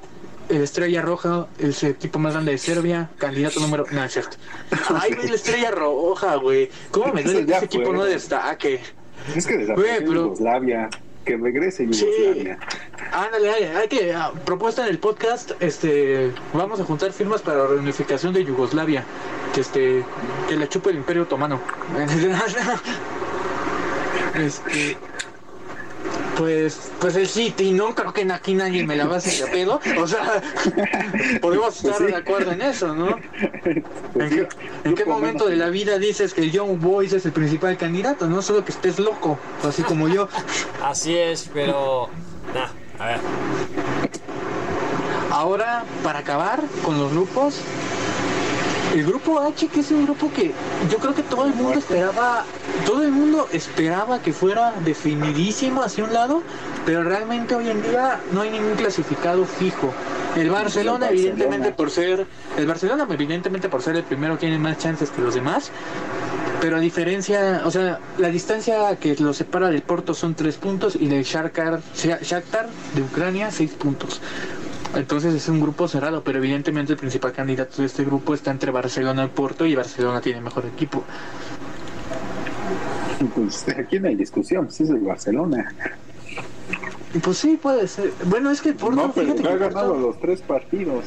[0.50, 4.38] el Estrella Roja el equipo más grande de Serbia candidato número no es cierto
[5.02, 8.82] ay güey la Estrella Roja güey cómo me duele que ese equipo no destaque
[9.36, 10.90] Es que desapareció pero- Yugoslavia.
[11.26, 12.58] Que regrese Yugoslavia.
[13.12, 17.58] Ándale, hay, hay que ah, propuesta en el podcast, este, vamos a juntar firmas para
[17.58, 19.04] la reunificación de Yugoslavia,
[19.54, 20.06] que este,
[20.48, 21.60] que la chupe el Imperio Otomano.
[24.36, 24.98] este,
[26.38, 29.52] pues, pues el City, no creo que aquí nadie me la va a hacer de
[29.52, 30.42] pedo, o sea,
[31.42, 32.06] podemos estar Pues sí.
[32.06, 33.18] de acuerdo en eso, ¿no?
[34.14, 37.32] Pues ¿En sí, qué, en momento de la vida dices que John Boyce es el
[37.32, 38.28] principal candidato?
[38.28, 40.28] No solo que estés loco, así como yo.
[40.84, 42.10] Así es, pero.
[42.54, 43.20] Nah, a ver.
[45.32, 47.60] Ahora, para acabar con los grupos,
[48.94, 50.54] el grupo H, que es un grupo que
[50.90, 52.46] yo creo que todo el mundo esperaba,
[52.86, 56.42] todo el mundo esperaba que fuera definidísimo hacia un lado,
[56.86, 59.94] pero realmente hoy en día no hay ningún clasificado fijo.
[60.36, 62.28] El Barcelona, evidentemente por ser,
[62.58, 65.72] el Barcelona evidentemente por ser el primero tiene más chances que los demás,
[66.62, 70.96] pero a diferencia, o sea, la distancia que lo separa del Porto son tres puntos
[71.00, 74.22] y del Shakhtar, Shakhtar de Ucrania seis puntos.
[74.98, 78.72] Entonces es un grupo cerrado, pero evidentemente el principal candidato de este grupo está entre
[78.72, 81.04] Barcelona y Porto y Barcelona tiene mejor equipo.
[83.36, 85.74] Pues aquí no hay discusión, pues es el Barcelona.
[87.22, 88.12] Pues sí, puede ser.
[88.26, 91.06] Bueno, es que Porto, no, pero fíjate no que ha Porto- ganado los tres partidos.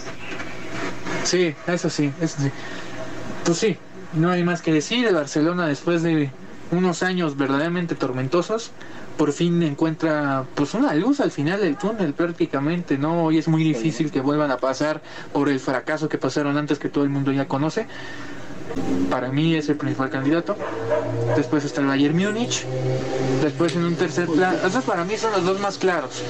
[1.24, 2.50] Sí, eso sí, eso sí.
[3.44, 3.76] Pues sí,
[4.14, 5.06] no hay más que decir.
[5.06, 6.30] El Barcelona, después de
[6.72, 8.72] unos años verdaderamente tormentosos,
[9.20, 13.24] por fin encuentra pues una luz al final del túnel prácticamente, ¿no?
[13.24, 15.02] Hoy es muy difícil que vuelvan a pasar
[15.34, 17.86] por el fracaso que pasaron antes que todo el mundo ya conoce.
[19.10, 20.56] Para mí es el principal candidato.
[21.36, 22.64] Después está el Bayern Múnich.
[23.42, 24.56] Después en un tercer plan.
[24.64, 26.22] Esos para mí son los dos más claros.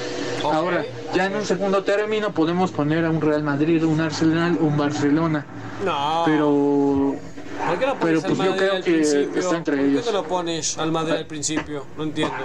[0.43, 0.83] Ahora,
[1.15, 5.45] ya en un segundo término podemos poner a un Real Madrid, un Arsenal, un Barcelona.
[5.85, 6.23] No.
[6.25, 7.15] Pero
[7.67, 9.39] ¿Por qué no pero pones pues al yo creo al que principio?
[9.41, 10.05] está entre ¿Por qué ellos.
[10.05, 11.85] no lo pones al Madrid al principio?
[11.97, 12.35] No entiendo.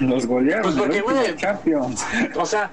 [0.00, 2.04] Los golearon Pues porque, güey, Champions.
[2.36, 2.70] O sea,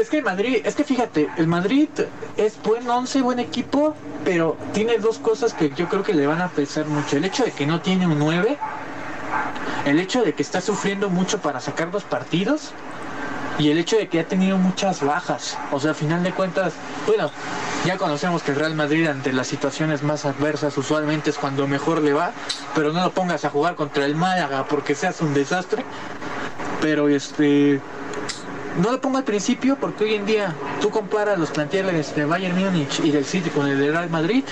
[0.00, 1.88] es que el Madrid, es que fíjate, el Madrid
[2.36, 3.94] es buen once, buen equipo,
[4.24, 7.16] pero tiene dos cosas que yo creo que le van a pesar mucho.
[7.16, 8.56] El hecho de que no tiene un 9,
[9.84, 12.72] el hecho de que está sufriendo mucho para sacar los partidos
[13.58, 15.56] y el hecho de que ha tenido muchas bajas.
[15.72, 16.74] O sea, a final de cuentas,
[17.06, 17.30] bueno,
[17.84, 22.02] ya conocemos que el Real Madrid ante las situaciones más adversas usualmente es cuando mejor
[22.02, 22.32] le va,
[22.74, 25.84] pero no lo pongas a jugar contra el Málaga porque seas un desastre.
[26.80, 27.80] Pero este
[28.80, 32.58] no lo pongo al principio porque hoy en día tú comparas los planteles de Bayern
[32.58, 34.44] Múnich y del City con el de Real Madrid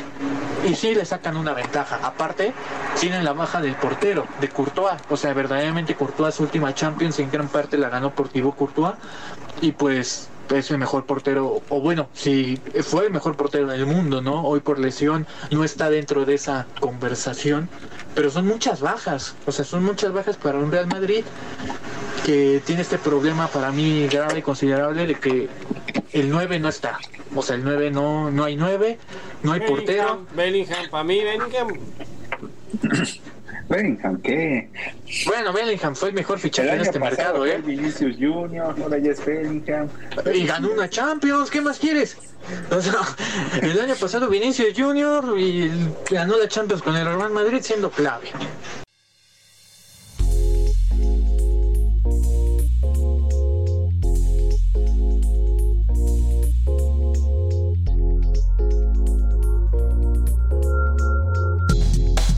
[0.69, 1.99] y sí le sacan una ventaja.
[2.03, 2.53] Aparte,
[3.01, 5.01] tienen la baja del portero, de Courtois.
[5.11, 8.95] O sea, verdaderamente Courtois su última Champions en gran parte la ganó por Courtois
[9.61, 14.21] y pues es el mejor portero, o bueno, si fue el mejor portero del mundo,
[14.21, 14.43] ¿no?
[14.43, 17.69] Hoy por lesión no está dentro de esa conversación,
[18.15, 21.25] pero son muchas bajas, o sea, son muchas bajas para un Real Madrid
[22.25, 25.49] que tiene este problema para mí grave y considerable de que
[26.13, 26.99] el 9 no está.
[27.35, 28.99] O sea, el 9 no, no hay 9,
[29.43, 30.27] no hay portero.
[30.35, 31.69] Bellingham, para mí Bellingham.
[33.73, 34.69] Bellingham, ¿qué?
[35.25, 37.59] Bueno, Bellingham fue el mejor fichaje en este mercado, ¿eh?
[37.65, 39.89] Vinicius Junior, ahora ya es Bellingham.
[40.35, 42.19] Y ganó una Champions, ¿qué más quieres?
[42.71, 43.01] O sea,
[43.63, 45.71] el año pasado Vinicius Junior y
[46.11, 48.31] ganó la Champions con el Real Madrid siendo clave.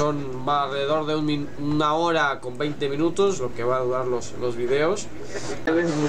[0.05, 3.81] Son va alrededor de un min- una hora con 20 minutos, lo que va a
[3.81, 5.07] durar los, los videos.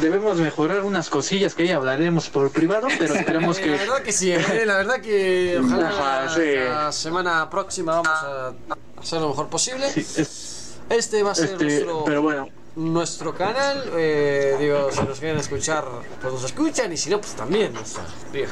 [0.02, 3.80] Debemos mejorar unas cosillas que ya hablaremos por privado, pero esperemos Eh, La que...
[3.86, 6.42] verdad que sí, eh, la verdad que ojalá Ajá, sí.
[6.56, 8.52] la semana próxima vamos a
[9.00, 9.90] hacer lo mejor posible.
[9.90, 13.90] Sí, es- Este va a ser este, nuestro, pero bueno, nuestro canal.
[13.96, 15.86] eh, digo, si nos quieren escuchar,
[16.22, 17.76] pues nos escuchan y si no, pues también.
[17.78, 18.04] o sea,
[18.34, 18.48] digo,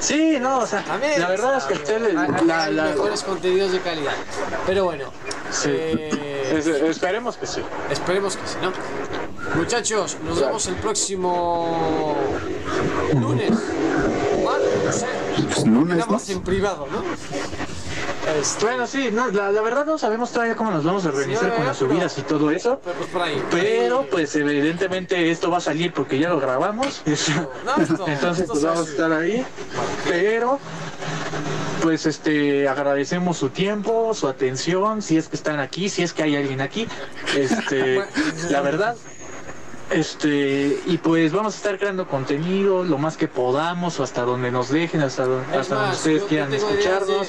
[0.00, 1.20] sí, no, o sea, también.
[1.20, 4.14] la verdad o es que usted hay- la, hay la- mejores contenidos de calidad.
[4.66, 5.10] Pero bueno,
[5.50, 5.68] sí.
[5.70, 7.60] eh, Es- esperemos que sí.
[7.90, 8.72] esperemos que sí, ¿no?
[9.56, 12.16] Muchachos, nos vemos el próximo
[13.14, 13.50] lunes.
[14.44, 15.06] Martes, no sé.
[15.44, 15.94] Pues lunes, ¿no?
[15.94, 17.02] Digamos en privado, ¿no?
[18.26, 21.50] Este, Bueno, sí, no, la, la verdad no sabemos todavía cómo nos vamos a organizar
[21.50, 22.80] Sí, con las subidas y todo eso.
[22.84, 23.42] pero pues por ahí.
[23.50, 27.02] Pero Ahí- pues evidentemente esto va a salir porque ya lo grabamos.
[27.06, 27.50] No, esto-
[28.08, 29.46] Entonces esto pues vamos a estar ahí.
[30.08, 30.58] Pero
[31.82, 36.24] pues este agradecemos su tiempo, su atención, si es que están aquí, si es que
[36.24, 36.88] hay alguien aquí.
[37.36, 38.02] Este,
[38.50, 38.96] la verdad.
[39.88, 44.50] Este, y pues vamos a estar creando contenido lo más que podamos o hasta donde
[44.50, 47.28] nos dejen, hasta, hasta donde ustedes yo- quieran escucharnos.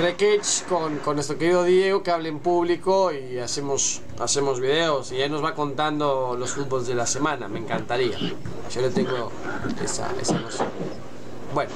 [0.00, 5.20] De- con, con nuestro querido Diego que hable en público y hacemos, hacemos videos y
[5.20, 7.48] él nos va contando los fútbols de la semana.
[7.48, 8.18] Me encantaría.
[8.18, 9.30] Yo le tengo
[9.82, 10.68] esa, esa noción.
[11.54, 11.70] Bueno.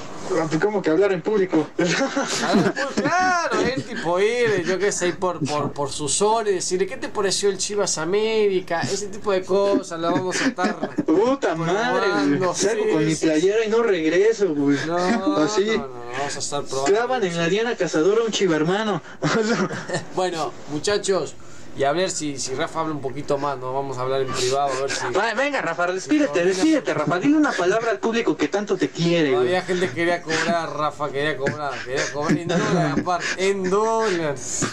[0.61, 1.67] ¿Cómo que hablar en público?
[2.97, 6.97] claro, el tipo ir, yo qué sé, por, por, por su zona y decirle, ¿qué
[6.97, 8.81] te pareció el Chivas América?
[8.83, 10.95] Ese tipo de cosas, la vamos a estar.
[11.05, 12.39] Puta madre.
[12.55, 14.79] Salgo con mi playera y no regreso, güey.
[14.87, 14.97] No,
[15.37, 15.65] Así.
[15.67, 16.93] no, no, vamos a estar probando.
[16.93, 19.03] Clavan en la Diana Cazadora un chivermano.
[20.15, 21.35] Bueno, muchachos,
[21.77, 23.75] y a ver si, si Rafa habla un poquito más, ¿no?
[23.75, 25.13] Vamos a hablar en privado, a ver si.
[25.13, 27.19] Va, venga, Rafa, despídete, despídete, Rafa.
[27.19, 29.35] Dile una palabra al público que tanto te quiere, güey.
[29.35, 34.67] Todavía gente quería cobrar, Rafa, quería cobrar, quería cobrar en dólares, aparte, en dólares.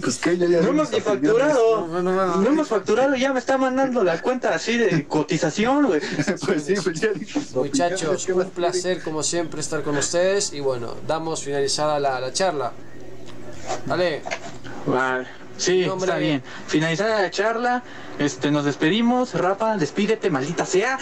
[0.00, 1.86] Pues que ya, ya No hemos ni facturado.
[1.86, 2.36] No, no, no.
[2.36, 6.00] No hemos facturado, ya me está mandando la cuenta así de cotización, güey.
[6.44, 7.40] Pues sí, pues ya dije.
[7.54, 12.32] Muchachos, ¿Qué un placer como siempre estar con ustedes y bueno, damos finalizada la, la
[12.32, 12.72] charla.
[13.86, 14.22] Dale,
[14.86, 15.28] Vale.
[15.58, 16.06] Sí, Nombre.
[16.08, 16.42] está bien.
[16.66, 17.82] Finalizada la charla,
[18.18, 19.34] este, nos despedimos.
[19.34, 20.98] Rafa, despídete, maldita sea.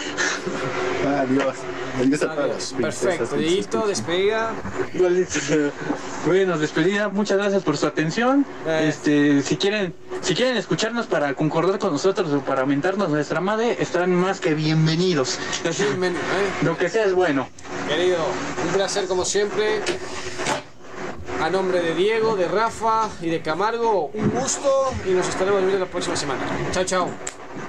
[1.19, 1.55] Adiós.
[1.99, 3.37] Adiós a las Perfecto.
[3.37, 4.51] Dieguito, despedida.
[4.93, 5.71] Maldita sea.
[6.25, 8.45] Bueno, despedida, muchas gracias por su atención.
[8.65, 8.87] Eh.
[8.89, 13.77] Este, si quieren, si quieren escucharnos para concordar con nosotros o para aumentarnos nuestra madre,
[13.79, 15.37] están más que bienvenidos.
[15.63, 16.13] Eh,
[16.63, 17.47] Lo que sea es bueno.
[17.87, 18.17] Querido,
[18.65, 19.81] un placer como siempre.
[21.41, 25.79] A nombre de Diego, de Rafa y de Camargo, un gusto y nos estaremos viendo
[25.79, 26.41] la próxima semana.
[26.71, 27.09] Chao, chao.